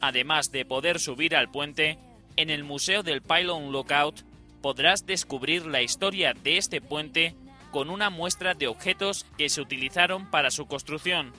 Además 0.01 0.51
de 0.51 0.65
poder 0.65 0.99
subir 1.01 1.37
al 1.37 1.51
puente, 1.51 1.99
en 2.37 2.51
el 2.51 2.65
Museo 2.65 3.03
del 3.03 3.21
Pylon 3.21 3.73
Lookout 3.73 4.25
podrás 4.63 5.07
descubrir 5.07 5.67
la 5.67 5.83
historia 5.83 6.33
de 6.33 6.57
este 6.57 6.81
puente 6.81 7.35
con 7.71 7.91
una 7.91 8.09
muestra 8.11 8.55
de 8.55 8.69
objetos 8.69 9.27
que 9.37 9.49
se 9.49 9.61
utilizaron 9.61 10.31
para 10.31 10.51
su 10.51 10.67
construcción, 10.67 11.33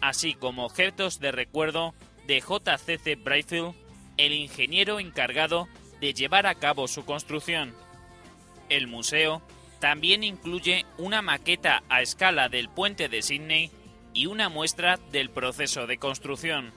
así 0.00 0.34
como 0.34 0.66
objetos 0.66 1.20
de 1.20 1.30
recuerdo 1.30 1.94
de 2.26 2.40
J.C.C. 2.40 3.14
Brightfield, 3.14 3.74
el 4.16 4.32
ingeniero 4.32 5.00
encargado 5.00 5.68
de 6.00 6.14
llevar 6.14 6.46
a 6.46 6.54
cabo 6.54 6.88
su 6.88 7.04
construcción. 7.04 7.74
El 8.68 8.86
museo 8.86 9.42
también 9.80 10.24
incluye 10.24 10.84
una 10.98 11.22
maqueta 11.22 11.82
a 11.88 12.02
escala 12.02 12.48
del 12.48 12.68
puente 12.68 13.08
de 13.08 13.22
Sydney 13.22 13.70
y 14.14 14.26
una 14.26 14.48
muestra 14.48 14.98
del 15.12 15.30
proceso 15.30 15.86
de 15.86 15.98
construcción. 15.98 16.72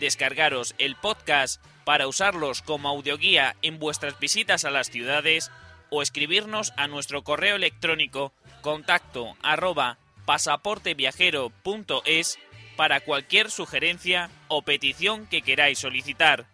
Descargaros 0.00 0.74
el 0.78 0.96
podcast 0.96 1.64
para 1.84 2.08
usarlos 2.08 2.62
como 2.62 2.88
audioguía 2.88 3.54
en 3.62 3.78
vuestras 3.78 4.18
visitas 4.18 4.64
a 4.64 4.72
las 4.72 4.90
ciudades 4.90 5.52
o 5.88 6.02
escribirnos 6.02 6.72
a 6.76 6.88
nuestro 6.88 7.22
correo 7.22 7.54
electrónico 7.54 8.32
contacto 8.60 9.36
pasaporteviajero.es 10.24 12.38
para 12.76 13.00
cualquier 13.00 13.50
sugerencia 13.50 14.30
o 14.48 14.62
petición 14.62 15.26
que 15.26 15.42
queráis 15.42 15.78
solicitar. 15.78 16.46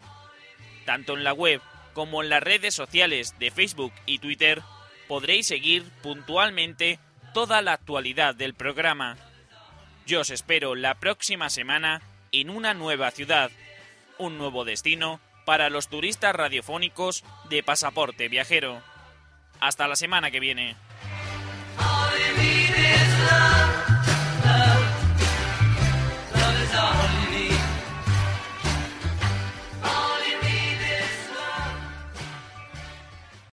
Tanto 0.85 1.17
en 1.17 1.25
la 1.25 1.33
web 1.33 1.63
como 1.93 2.23
en 2.23 2.31
las 2.31 2.43
redes 2.43 2.75
sociales 2.75 3.39
de 3.39 3.51
Facebook 3.51 3.93
y 4.07 4.19
Twitter 4.19 4.63
podréis 5.09 5.47
seguir 5.47 5.85
puntualmente 6.03 6.99
toda 7.33 7.63
la 7.63 7.75
actualidad 7.75 8.35
del 8.35 8.55
programa. 8.55 9.17
Yo 10.07 10.21
os 10.21 10.31
espero 10.31 10.75
la 10.75 10.97
próxima 10.97 11.51
semana 11.51 12.03
en 12.33 12.51
una 12.51 12.75
nueva 12.75 13.11
ciudad, 13.11 13.51
un 14.19 14.39
nuevo 14.39 14.65
destino 14.65 15.21
para 15.45 15.71
los 15.71 15.89
turistas 15.89 16.35
radiofónicos 16.35 17.25
de 17.49 17.63
Pasaporte 17.63 18.29
Viajero. 18.29 18.83
Hasta 19.61 19.89
la 19.89 19.97
semana 19.97 20.31
que 20.31 20.41
viene. 20.41 20.77
love. 23.27 23.66